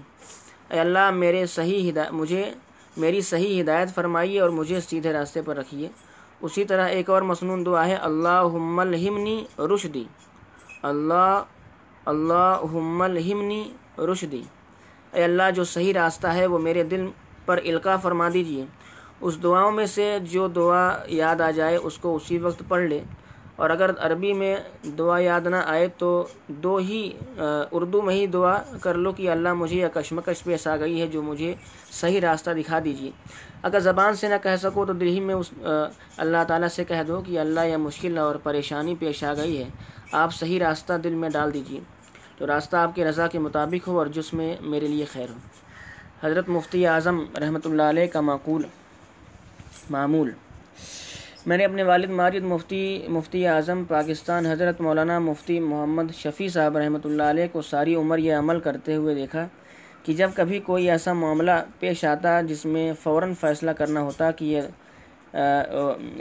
اے 0.70 0.80
اللہ، 0.80 1.10
میرے 1.12 1.46
صحیح 1.46 1.90
ہدایت، 1.90 2.12
مجھے 2.12 2.44
میری 2.98 3.22
صحیح 3.22 3.62
ہدایت 3.62 3.94
فرمائیے 3.96 4.40
اور 4.40 4.50
مجھے 4.50 4.80
سیدھے 4.82 5.14
راستے 5.14 5.42
پر 5.42 5.56
رکھیے۔ 5.56 5.88
اسی 6.42 6.64
طرح 6.66 6.88
ایک 6.88 7.10
اور 7.10 7.22
مصنون 7.22 7.66
دعا 7.66 7.86
ہے 7.88 7.96
اللہ 7.96 8.56
الحمنی 8.80 9.44
رشدی 9.74 10.04
اللہ 10.82 11.44
اللہ 12.06 12.66
الحمنی 13.04 13.64
رشدی۔ 13.98 14.42
اے 15.12 15.24
اللہ، 15.24 15.50
جو 15.56 15.64
صحیح 15.64 15.94
راستہ 15.94 16.28
ہے، 16.28 16.46
وہ 16.46 16.60
میرے 16.60 16.84
دل 16.84 17.06
پر 17.46 17.60
القاع 17.66 17.96
فرما 17.96 18.30
دیجیے۔ 18.34 18.66
اس 19.26 19.44
دعاؤں 19.44 19.72
میں 19.72 19.86
سے 19.86 20.18
جو 20.32 20.48
دعا 20.48 20.86
یاد 21.08 21.42
آ 21.42 21.52
جائے 21.52 21.76
اس 21.76 21.98
کو 21.98 22.16
اسی 22.16 22.38
وقت 22.38 22.64
پڑھ 22.68 22.84
لے۔ 22.84 23.00
اور 23.56 23.70
اگر 23.70 23.92
عربی 24.00 24.34
میں 24.34 24.56
دعا 24.98 25.20
یاد 25.20 25.48
نہ 25.48 25.56
آئے 25.66 25.88
تو 25.98 26.28
دو 26.48 26.76
ہی 26.78 27.02
اردو 27.72 28.02
میں 28.02 28.16
ہی 28.16 28.28
دعا 28.28 28.58
کر 28.82 28.94
لو 28.94 29.12
کہ 29.12 29.30
اللہ 29.30 29.54
مجھے 29.54 29.78
یا 29.78 29.88
کشمکش 29.88 30.44
پیش 30.44 30.68
آ 30.68 30.76
گئی 30.76 31.02
ہے 31.02 31.08
جو 31.08 31.22
مجھے 31.24 31.54
صحیح 31.92 32.22
راستہ 32.22 32.52
دکھا 32.52 32.80
دیجیے۔ 32.86 33.12
اگر 33.62 33.80
زبان 33.80 34.16
سے 34.16 34.28
نہ 34.28 34.36
کہہ 34.44 34.56
سکو 34.62 34.86
تو 34.86 34.94
دل 34.94 35.08
ہی 35.08 35.20
میں 35.20 35.36
اس 35.36 35.54
اللہ 36.18 36.44
تعالیٰ 36.48 36.68
سے 36.68 36.84
کہہ 36.84 37.04
دو 37.08 37.22
کہ 37.26 37.40
اللہ 37.40 37.66
یا 37.66 37.78
مشکل 37.78 38.18
اور 38.18 38.36
پریشانی 38.36 38.96
پیش 39.00 39.24
آ 39.24 39.34
گئی 39.34 39.58
ہے۔ 39.58 39.70
آپ 40.12 40.34
صحیح 40.34 40.60
راستہ 40.60 40.94
دل 41.04 41.16
میں 41.16 41.30
ڈال 41.30 41.54
دیجیے۔ 41.54 41.80
تو 42.38 42.48
راستہ 42.48 42.76
آپ 42.76 42.96
کی 42.96 43.06
رضا 43.06 43.28
کے 43.28 43.40
مطابق 43.40 43.88
ہو 43.88 43.98
اور 43.98 44.08
جس 44.08 44.34
میں 44.34 44.56
میرے 44.62 44.88
لیے 44.88 45.06
خیر 45.06 45.30
ہو۔ 45.30 45.40
حضرت 46.24 46.50
مفتی 46.50 46.88
اعظم 46.88 47.24
رحمۃ 47.42 47.66
اللہ 47.66 47.84
علیہ 47.84 48.08
کا 48.08 48.22
معقول 48.22 48.64
معمول۔ 49.90 50.32
میں 51.46 51.58
نے 51.58 51.66
اپنے 51.66 51.84
والد 51.84 52.10
ماجد 52.12 52.44
مفتی 52.44 53.08
مفتی 53.08 53.46
اعظم 53.48 53.84
پاکستان 53.86 54.46
حضرت 54.46 54.82
مولانا 54.82 55.18
مفتی 55.20 55.60
محمد 55.60 56.14
شفیع 56.16 56.48
صاحب 56.50 56.78
رحمۃ 56.78 57.06
اللہ 57.06 57.24
علیہ 57.24 57.48
کو 57.52 57.62
ساری 57.62 57.96
عمر 57.96 58.18
یہ 58.18 58.36
عمل 58.36 58.60
کرتے 58.60 58.96
ہوئے 58.96 59.16
دیکھا 59.16 59.46
کہ 60.04 60.14
جب 60.14 60.30
کبھی 60.36 60.60
کوئی 60.60 60.90
ایسا 60.92 61.14
معاملہ 61.14 61.52
پیش 61.80 62.04
آتا 62.06 62.40
جس 62.42 62.66
میں 62.66 62.92
فوراً 63.04 63.34
فیصلہ 63.40 63.72
کرنا 63.72 64.02
ہوتا 64.02 64.32
کہ 64.32 64.46
یہ 64.46 64.62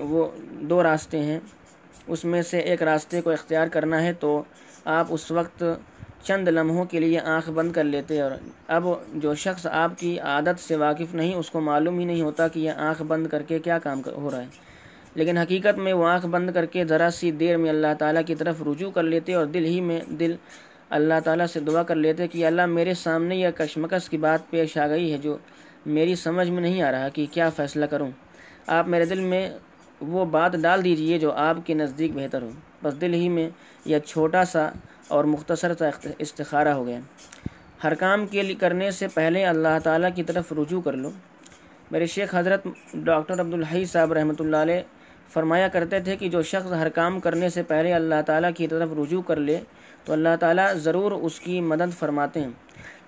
وہ 0.00 0.26
دو 0.70 0.82
راستے 0.82 1.18
ہیں، 1.18 1.38
اس 2.06 2.24
میں 2.24 2.42
سے 2.42 2.58
ایک 2.60 2.82
راستے 2.82 3.20
کو 3.20 3.30
اختیار 3.30 3.66
کرنا 3.66 4.02
ہے 4.02 4.12
تو 4.20 4.42
آپ 4.92 5.06
اس 5.10 5.30
وقت 5.30 5.62
چند 6.22 6.48
لمحوں 6.48 6.84
کے 6.84 7.00
لیے 7.00 7.20
آنکھ 7.20 7.50
بند 7.50 7.72
کر 7.72 7.84
لیتے 7.84 8.20
اور 8.20 8.30
اب 8.66 8.84
جو 9.14 9.34
شخص 9.34 9.66
آپ 9.66 9.92
کی 9.98 10.20
عادت 10.20 10.60
سے 10.60 10.76
واقف 10.76 11.14
نہیں، 11.14 11.34
اس 11.34 11.50
کو 11.50 11.60
معلوم 11.60 11.98
ہی 11.98 12.04
نہیں 12.04 12.22
ہوتا 12.22 12.48
کہ 12.48 12.60
یہ 12.60 12.70
آنکھ 12.70 13.02
بند 13.02 13.26
کر 13.26 13.42
کے 13.42 13.58
کیا 13.58 13.78
کام 13.78 14.02
ہو 14.16 14.30
رہا 14.30 14.40
ہے۔ 14.40 14.46
لیکن 15.14 15.38
حقیقت 15.38 15.78
میں 15.78 15.92
وہ 15.92 16.06
آنکھ 16.06 16.26
بند 16.26 16.50
کر 16.54 16.66
کے 16.66 16.84
ذرا 16.84 17.08
سی 17.10 17.30
دیر 17.30 17.56
میں 17.56 17.70
اللہ 17.70 17.86
تعالیٰ 17.98 18.22
کی 18.26 18.34
طرف 18.34 18.62
رجوع 18.62 18.90
کر 18.90 19.02
لیتے 19.02 19.34
اور 19.34 19.46
دل 19.46 19.64
ہی 19.64 19.80
میں 19.80 20.00
دل 20.08 20.36
اللہ 20.90 21.14
تعالیٰ 21.24 21.46
سے 21.46 21.60
دعا 21.60 21.82
کر 21.82 21.94
لیتے 21.94 22.28
کہ 22.28 22.46
اللہ 22.46 22.66
میرے 22.66 22.94
سامنے 22.94 23.36
یہ 23.36 23.48
کشمکش 23.48 24.08
کی 24.08 24.16
بات 24.16 24.50
پیش 24.50 24.78
آ 24.78 24.86
گئی 24.86 25.12
ہے 25.12 25.18
جو 25.18 25.36
میری 25.86 26.14
سمجھ 26.14 26.50
میں 26.50 26.62
نہیں 26.62 26.82
آ 26.82 26.92
رہا 26.92 27.08
کہ 27.08 27.26
کیا 27.30 27.50
فیصلہ 27.50 27.86
کروں۔ 27.86 28.10
آپ 28.66 28.88
میرے 28.88 29.04
دل 29.04 29.20
میں 29.20 29.50
وہ 30.00 30.24
بات 30.24 30.52
ڈال 30.52 30.84
دیجیے 30.84 31.18
جو 31.18 31.32
آپ 31.32 31.56
کے 31.64 31.74
نزدیک 31.74 32.10
بہتر 32.14 32.42
ہو۔ 32.42 32.50
بس 32.82 33.00
دل 33.00 33.14
ہی 33.14 33.28
میں 33.28 33.50
یہ 33.84 33.98
چھوٹا 33.98 34.44
سا 34.44 34.70
اور 35.08 35.24
مختصر 35.24 35.72
استخارہ 36.18 36.68
ہو 36.68 36.86
گیا۔ 36.86 37.00
ہر 37.84 37.94
کام 37.94 38.26
کے 38.26 38.42
لیے 38.42 38.54
کرنے 38.54 38.90
سے 38.90 39.08
پہلے 39.08 39.44
اللہ 39.44 39.78
تعالیٰ 39.84 40.10
کی 40.14 40.22
طرف 40.22 40.52
رجوع 40.52 40.80
کر 40.80 40.92
لو۔ 40.92 41.10
میرے 41.90 42.06
شیخ 42.06 42.34
حضرت 42.34 42.66
ڈاکٹر 42.94 43.40
عبدالحی 43.40 43.84
صاحب 43.84 44.12
رحمۃ 44.12 44.40
اللہ 44.40 44.56
علیہ 44.56 44.80
فرمایا 45.32 45.68
کرتے 45.68 46.00
تھے 46.00 46.16
کہ 46.16 46.28
جو 46.28 46.42
شخص 46.42 46.72
ہر 46.72 46.88
کام 46.88 47.20
کرنے 47.20 47.48
سے 47.48 47.62
پہلے 47.62 47.94
اللہ 47.94 48.22
تعالیٰ 48.26 48.50
کی 48.56 48.66
طرف 48.66 48.88
رجوع 48.92 49.22
کر 49.22 49.36
لے 49.36 49.60
تو 50.04 50.12
اللہ 50.12 50.36
تعالیٰ 50.40 50.74
ضرور 50.74 51.12
اس 51.12 51.40
کی 51.40 51.60
مدد 51.60 51.98
فرماتے 51.98 52.40
ہیں۔ 52.40 52.50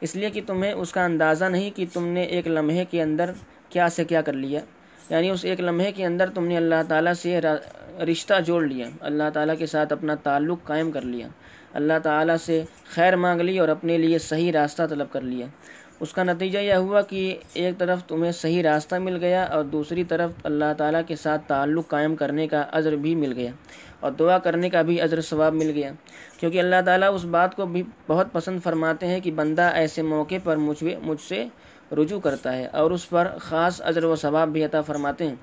اس 0.00 0.16
لیے 0.16 0.30
کہ 0.30 0.40
تمہیں 0.46 0.72
اس 0.72 0.92
کا 0.92 1.04
اندازہ 1.04 1.44
نہیں 1.44 1.70
کہ 1.70 1.86
تم 1.92 2.06
نے 2.06 2.22
ایک 2.22 2.48
لمحے 2.48 2.84
کے 2.84 3.02
اندر 3.02 3.30
کیا 3.68 3.88
سے 3.88 4.04
کیا 4.04 4.22
کر 4.22 4.32
لیا۔ 4.32 4.60
یعنی 5.10 5.30
اس 5.30 5.44
ایک 5.44 5.60
لمحے 5.60 5.92
کے 5.92 6.04
اندر 6.06 6.30
تم 6.30 6.46
نے 6.46 6.56
اللہ 6.56 6.82
تعالیٰ 6.88 7.12
سے 7.14 7.40
رشتہ 8.12 8.34
جوڑ 8.46 8.62
لیا، 8.64 8.86
اللہ 9.00 9.30
تعالیٰ 9.34 9.54
کے 9.58 9.66
ساتھ 9.66 9.92
اپنا 9.92 10.14
تعلق 10.22 10.64
قائم 10.64 10.90
کر 10.90 11.02
لیا، 11.02 11.28
اللہ 11.72 11.98
تعالیٰ 12.02 12.36
سے 12.36 12.62
خیر 12.94 13.16
مانگ 13.16 13.40
لی 13.40 13.58
اور 13.58 13.68
اپنے 13.68 13.98
لیے 13.98 14.18
صحیح 14.18 14.52
راستہ 14.52 14.82
طلب 14.90 15.12
کر 15.12 15.20
لیا۔ 15.20 15.46
اس 16.00 16.12
کا 16.12 16.22
نتیجہ 16.22 16.58
یہ 16.58 16.74
ہوا 16.74 17.00
کہ 17.02 17.36
ایک 17.54 17.78
طرف 17.78 18.04
تمہیں 18.04 18.30
صحیح 18.32 18.62
راستہ 18.62 18.96
مل 18.96 19.16
گیا 19.16 19.42
اور 19.44 19.64
دوسری 19.64 20.04
طرف 20.04 20.30
اللہ 20.44 20.72
تعالیٰ 20.78 21.00
کے 21.06 21.16
ساتھ 21.16 21.42
تعلق 21.46 21.88
قائم 21.88 22.16
کرنے 22.16 22.46
کا 22.46 22.64
عذر 22.72 22.96
بھی 22.96 23.14
مل 23.14 23.32
گیا 23.32 23.50
اور 24.00 24.12
دعا 24.12 24.38
کرنے 24.38 24.70
کا 24.70 24.82
بھی 24.82 25.00
عذر 25.00 25.20
ثواب 25.20 25.54
مل 25.54 25.70
گیا۔ 25.74 25.90
کیونکہ 26.40 26.58
اللہ 26.58 26.80
تعالیٰ 26.86 27.14
اس 27.14 27.24
بات 27.24 27.54
کو 27.56 27.66
بھی 27.66 27.82
بہت 28.06 28.32
پسند 28.32 28.60
فرماتے 28.64 29.06
ہیں 29.06 29.20
کہ 29.20 29.30
بندہ 29.30 29.70
ایسے 29.74 30.02
موقع 30.02 30.34
پر 30.44 30.56
مجھ 30.56 30.84
مجھ 31.02 31.20
سے 31.20 31.44
رجوع 31.92 32.20
کرتا 32.20 32.56
ہے 32.56 32.66
اور 32.66 32.90
اس 32.90 33.08
پر 33.08 33.28
خاص 33.40 33.80
عذر 33.84 34.04
و 34.04 34.16
ثواب 34.16 34.48
بھی 34.48 34.64
عطا 34.64 34.80
فرماتے 34.80 35.26
ہیں۔ 35.26 35.34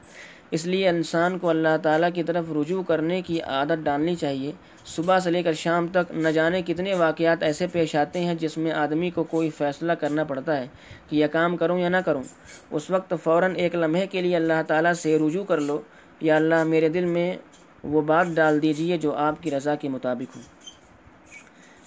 اس 0.51 0.65
لیے 0.65 0.89
انسان 0.89 1.39
کو 1.39 1.49
اللہ 1.49 1.77
تعالیٰ 1.84 2.10
کی 2.13 2.23
طرف 2.23 2.45
رجوع 2.49 2.84
کرنے 2.84 3.21
کی 3.21 3.41
عادت 3.41 3.84
ڈالنی 3.84 4.15
چاہیے۔ 4.15 4.51
صبح 4.86 5.19
سے 5.19 5.32
لے 5.32 5.43
کر 5.43 5.54
شام 5.54 5.88
تک 5.88 6.12
نہ 6.12 6.30
جانے 6.30 6.62
کتنے 6.62 6.93
واقعات 6.93 7.43
ایسے 7.43 7.67
پیش 7.67 7.95
آتے 7.95 8.19
ہیں 8.19 8.36
جس 8.36 8.58
میں 8.58 8.71
آدمی 8.71 9.10
کو 9.10 9.23
کوئی 9.23 9.49
فیصلہ 9.49 9.93
کرنا 9.93 10.23
پڑتا 10.23 10.58
ہے 10.58 10.67
کہ 11.10 11.15
یہ 11.15 11.27
کام 11.27 11.58
کروں 11.58 11.80
یا 11.80 11.89
نہ 11.89 11.97
کروں۔ 12.06 12.23
اس 12.71 12.89
وقت 12.89 13.13
فوراً 13.23 13.56
ایک 13.56 13.75
لمحے 13.75 14.08
کے 14.08 14.21
لیے 14.21 14.36
اللہ 14.36 14.62
تعالیٰ 14.67 14.93
سے 14.93 15.19
رجوع 15.19 15.43
کر 15.43 15.60
لو۔ 15.60 15.82
یا 16.21 16.36
اللہ 16.36 16.63
میرے 16.63 16.89
دل 16.89 17.06
میں 17.06 17.38
وہ 17.84 18.01
بات 18.01 18.27
ڈال 18.34 18.62
دیجیے 18.62 18.97
جو 18.97 19.15
آپ 19.15 19.43
کی 19.43 19.51
رضا 19.51 19.75
کے 19.75 19.89
مطابق 19.89 20.36
ہو۔ 20.36 20.41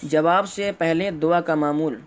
جواب 0.02 0.48
سے 0.48 0.72
پہلے 0.78 1.10
دعا 1.10 1.40
کا 1.40 1.54
معمول۔ 1.54 1.98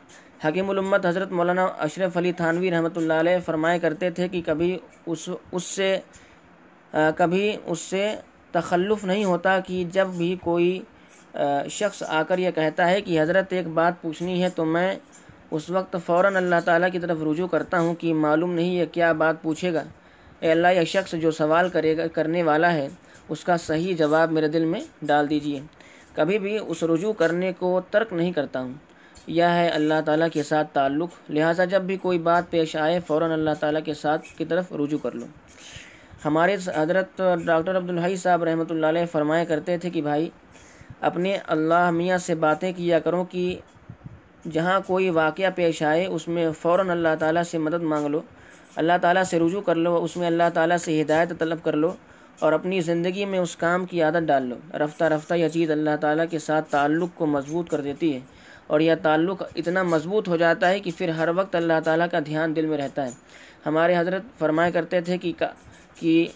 حکیم 0.43 0.69
الامت 0.69 1.05
حضرت 1.05 1.31
مولانا 1.31 1.63
اشرف 1.79 2.17
علی 2.17 2.31
تھانوی 2.31 2.71
رحمۃ 2.71 2.95
اللہ 2.95 3.13
علیہ 3.13 3.37
فرمایا 3.45 3.77
کرتے 3.77 4.09
تھے 4.09 4.27
کہ 4.27 4.41
کبھی 4.45 4.77
اس 5.05 5.29
اس 5.51 5.63
سے 5.63 5.97
کبھی 7.15 7.55
اس 7.65 7.79
سے 7.79 8.03
تخلف 8.51 9.05
نہیں 9.05 9.25
ہوتا 9.25 9.59
کہ 9.59 9.83
جب 9.91 10.07
بھی 10.07 10.35
کوئی 10.41 10.79
شخص 11.71 12.03
آ 12.07 12.21
کر 12.23 12.37
یہ 12.37 12.51
کہتا 12.55 12.89
ہے 12.89 13.01
کہ 13.01 13.21
حضرت 13.21 13.53
ایک 13.53 13.67
بات 13.73 14.01
پوچھنی 14.01 14.41
ہے 14.43 14.49
تو 14.49 14.65
میں 14.65 14.95
اس 15.51 15.69
وقت 15.69 15.95
فوراً 16.05 16.35
اللہ 16.35 16.59
تعالیٰ 16.65 16.91
کی 16.91 16.99
طرف 16.99 17.17
رجوع 17.31 17.47
کرتا 17.47 17.79
ہوں 17.79 17.95
کہ 17.95 18.13
معلوم 18.13 18.53
نہیں 18.53 18.73
یہ 18.73 18.85
کیا 18.91 19.11
بات 19.13 19.41
پوچھے 19.41 19.73
گا۔ 19.73 19.83
اے 20.39 20.51
اللہ، 20.51 20.67
یہ 20.67 20.83
شخص 20.85 21.13
جو 21.21 21.31
سوال 21.31 21.69
کرے 21.69 21.95
گا، 21.97 22.07
کرنے 22.07 22.43
والا 22.43 22.73
ہے، 22.73 22.87
اس 23.29 23.43
کا 23.43 23.57
صحیح 23.57 23.95
جواب 23.95 24.31
میرے 24.31 24.47
دل 24.47 24.65
میں 24.65 24.79
ڈال 25.01 25.29
دیجیے 25.29 25.59
کبھی 26.13 26.39
بھی 26.39 26.57
اس 26.67 26.83
رجوع 26.83 27.13
کرنے 27.13 27.51
کو 27.59 27.79
ترک 27.91 28.13
نہیں 28.13 28.31
کرتا 28.31 28.61
ہوں۔ 28.61 28.73
یہ 29.27 29.43
ہے 29.43 29.67
اللہ 29.69 30.01
تعالیٰ 30.05 30.27
کے 30.33 30.43
ساتھ 30.43 30.67
تعلق۔ 30.73 31.09
لہٰذا 31.29 31.65
جب 31.65 31.81
بھی 31.81 31.95
کوئی 31.97 32.19
بات 32.19 32.49
پیش 32.49 32.75
آئے، 32.75 32.99
فوراً 33.07 33.31
اللہ 33.31 33.51
تعالیٰ 33.59 33.81
کے 33.85 33.93
ساتھ 33.93 34.25
کی 34.37 34.45
طرف 34.45 34.71
رجوع 34.73 34.99
کر 35.03 35.11
لو 35.11 35.25
ہمارے 36.25 36.55
حضرت 36.75 37.21
ڈاکٹر 37.45 37.77
عبدالحی 37.77 38.15
صاحب 38.15 38.43
رحمۃ 38.43 38.69
اللہ 38.69 38.85
علیہ 38.85 39.05
فرمایا 39.11 39.43
کرتے 39.43 39.77
تھے 39.77 39.89
کہ 39.89 40.01
بھائی، 40.01 40.29
اپنے 41.01 41.37
اللہ 41.47 41.89
میاں 41.91 42.17
سے 42.17 42.35
باتیں 42.35 42.71
کیا 42.77 42.99
کرو 42.99 43.23
کہ 43.23 43.55
جہاں 44.51 44.79
کوئی 44.87 45.09
واقعہ 45.09 45.49
پیش 45.55 45.81
آئے، 45.83 46.05
اس 46.05 46.27
میں 46.27 46.51
فوراً 46.51 46.89
اللہ 46.89 47.15
تعالیٰ 47.19 47.43
سے 47.43 47.57
مدد 47.57 47.83
مانگ 47.83 48.05
لو۔ 48.05 48.21
اللہ 48.75 48.97
تعالیٰ 49.01 49.23
سے 49.23 49.39
رجوع 49.39 49.61
کر 49.61 49.75
لو، 49.75 49.95
اس 50.03 50.17
میں 50.17 50.27
اللہ 50.27 50.49
تعالیٰ 50.53 50.77
سے 50.77 51.01
ہدایت 51.01 51.33
طلب 51.39 51.63
کر 51.63 51.75
لو 51.75 51.93
اور 52.39 52.53
اپنی 52.53 52.81
زندگی 52.81 53.25
میں 53.25 53.39
اس 53.39 53.55
کام 53.55 53.85
کی 53.85 54.01
عادت 54.01 54.27
ڈال 54.27 54.43
لو۔ 54.43 54.55
رفتہ 54.77 55.03
رفتہ 55.03 55.33
یہ 55.33 55.49
چیز 55.49 55.71
اللہ 55.71 55.95
تعالیٰ 56.01 56.25
کے 56.29 56.39
ساتھ 56.39 56.71
تعلق 56.71 57.09
کو 57.15 57.25
مضبوط 57.25 57.69
کر 57.69 57.81
دیتی 57.81 58.13
ہے۔ 58.15 58.19
اور 58.67 58.79
یہ 58.79 58.93
تعلق 59.01 59.43
اتنا 59.55 59.83
مضبوط 59.83 60.27
ہو 60.27 60.37
جاتا 60.37 60.69
ہے 60.69 60.79
کہ 60.79 60.91
پھر 60.97 61.09
ہر 61.09 61.29
وقت 61.35 61.55
اللہ 61.55 61.79
تعالیٰ 61.83 62.07
کا 62.11 62.19
دھیان 62.25 62.55
دل 62.55 62.65
میں 62.65 62.77
رہتا 62.77 63.05
ہے۔ 63.05 63.11
ہمارے 63.65 63.97
حضرت 63.97 64.23
فرمایا 64.39 64.69
کرتے 64.69 65.01
تھے 65.01 65.17
کہ 65.17 65.31
کہ 65.95 66.27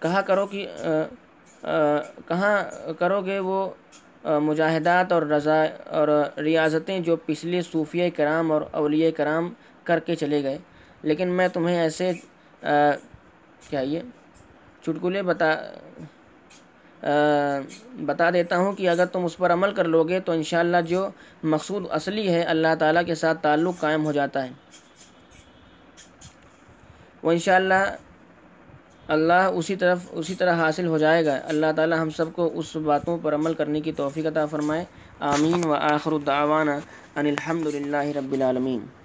کہا 0.00 0.20
کرو 0.20 0.46
کہ 0.46 0.66
کہاں 2.26 2.56
کرو 2.98 3.20
گے 3.20 3.38
وہ 3.38 3.58
مجاہدات 4.42 5.12
اور 5.12 5.22
رضا 5.22 5.62
اور 5.90 6.08
ریاضتیں 6.38 6.98
جو 7.00 7.16
پچھلے 7.26 7.62
صوفیہ 7.62 8.08
کرام 8.16 8.52
اور 8.52 8.62
اولیاء 8.72 9.10
کرام 9.16 9.52
کر 9.84 10.00
کے 10.00 10.14
چلے 10.14 10.42
گئے۔ 10.42 10.58
لیکن 11.02 11.28
میں 11.28 11.48
تمہیں 11.48 11.76
ایسے 11.78 12.12
کیا 13.68 13.80
یہ 13.80 14.00
چٹکلے 14.82 15.22
بتا 15.22 15.50
بتا 17.94 18.30
دیتا 18.30 18.56
ہوں 18.56 18.72
کہ 18.72 18.88
اگر 18.88 19.06
تم 19.06 19.24
اس 19.24 19.36
پر 19.36 19.52
عمل 19.52 19.74
کر 19.74 19.84
لو 19.84 20.04
گے 20.04 20.20
تو 20.20 20.32
انشاءاللہ 20.32 20.76
جو 20.88 21.08
مقصود 21.42 21.84
اصلی 21.90 22.34
ہے 22.34 22.42
اللہ 22.42 22.74
تعالیٰ 22.78 23.06
کے 23.06 23.14
ساتھ 23.14 23.38
تعلق 23.42 23.80
قائم 23.80 24.04
ہو 24.04 24.12
جاتا 24.12 24.44
ہے۔ 24.44 24.50
وہ 27.22 27.32
انشاءاللہ 27.32 27.96
اللہ 29.08 29.32
اسی 29.32 29.76
طرف، 29.76 29.98
اسی 30.10 30.34
طرح 30.34 30.54
حاصل 30.54 30.86
ہو 30.86 30.98
جائے 30.98 31.26
گا۔ 31.26 31.40
اللہ 31.44 31.66
تعالیٰ 31.76 31.98
ہم 31.98 32.10
سب 32.10 32.32
کو 32.32 32.52
اس 32.54 32.76
باتوں 32.76 33.18
پر 33.22 33.34
عمل 33.34 33.54
کرنے 33.54 33.80
کی 33.80 33.92
توفیق 33.92 34.26
عطا 34.26 34.46
فرمائے۔ 34.46 34.84
آمین۔ 35.20 35.64
و 35.64 35.72
آخر 35.72 36.12
الدعوانا 36.12 36.78
ان 37.16 37.26
الحمد 37.26 37.66
للہ 37.66 38.16
رب 38.16 38.32
العالمین۔ 38.32 39.03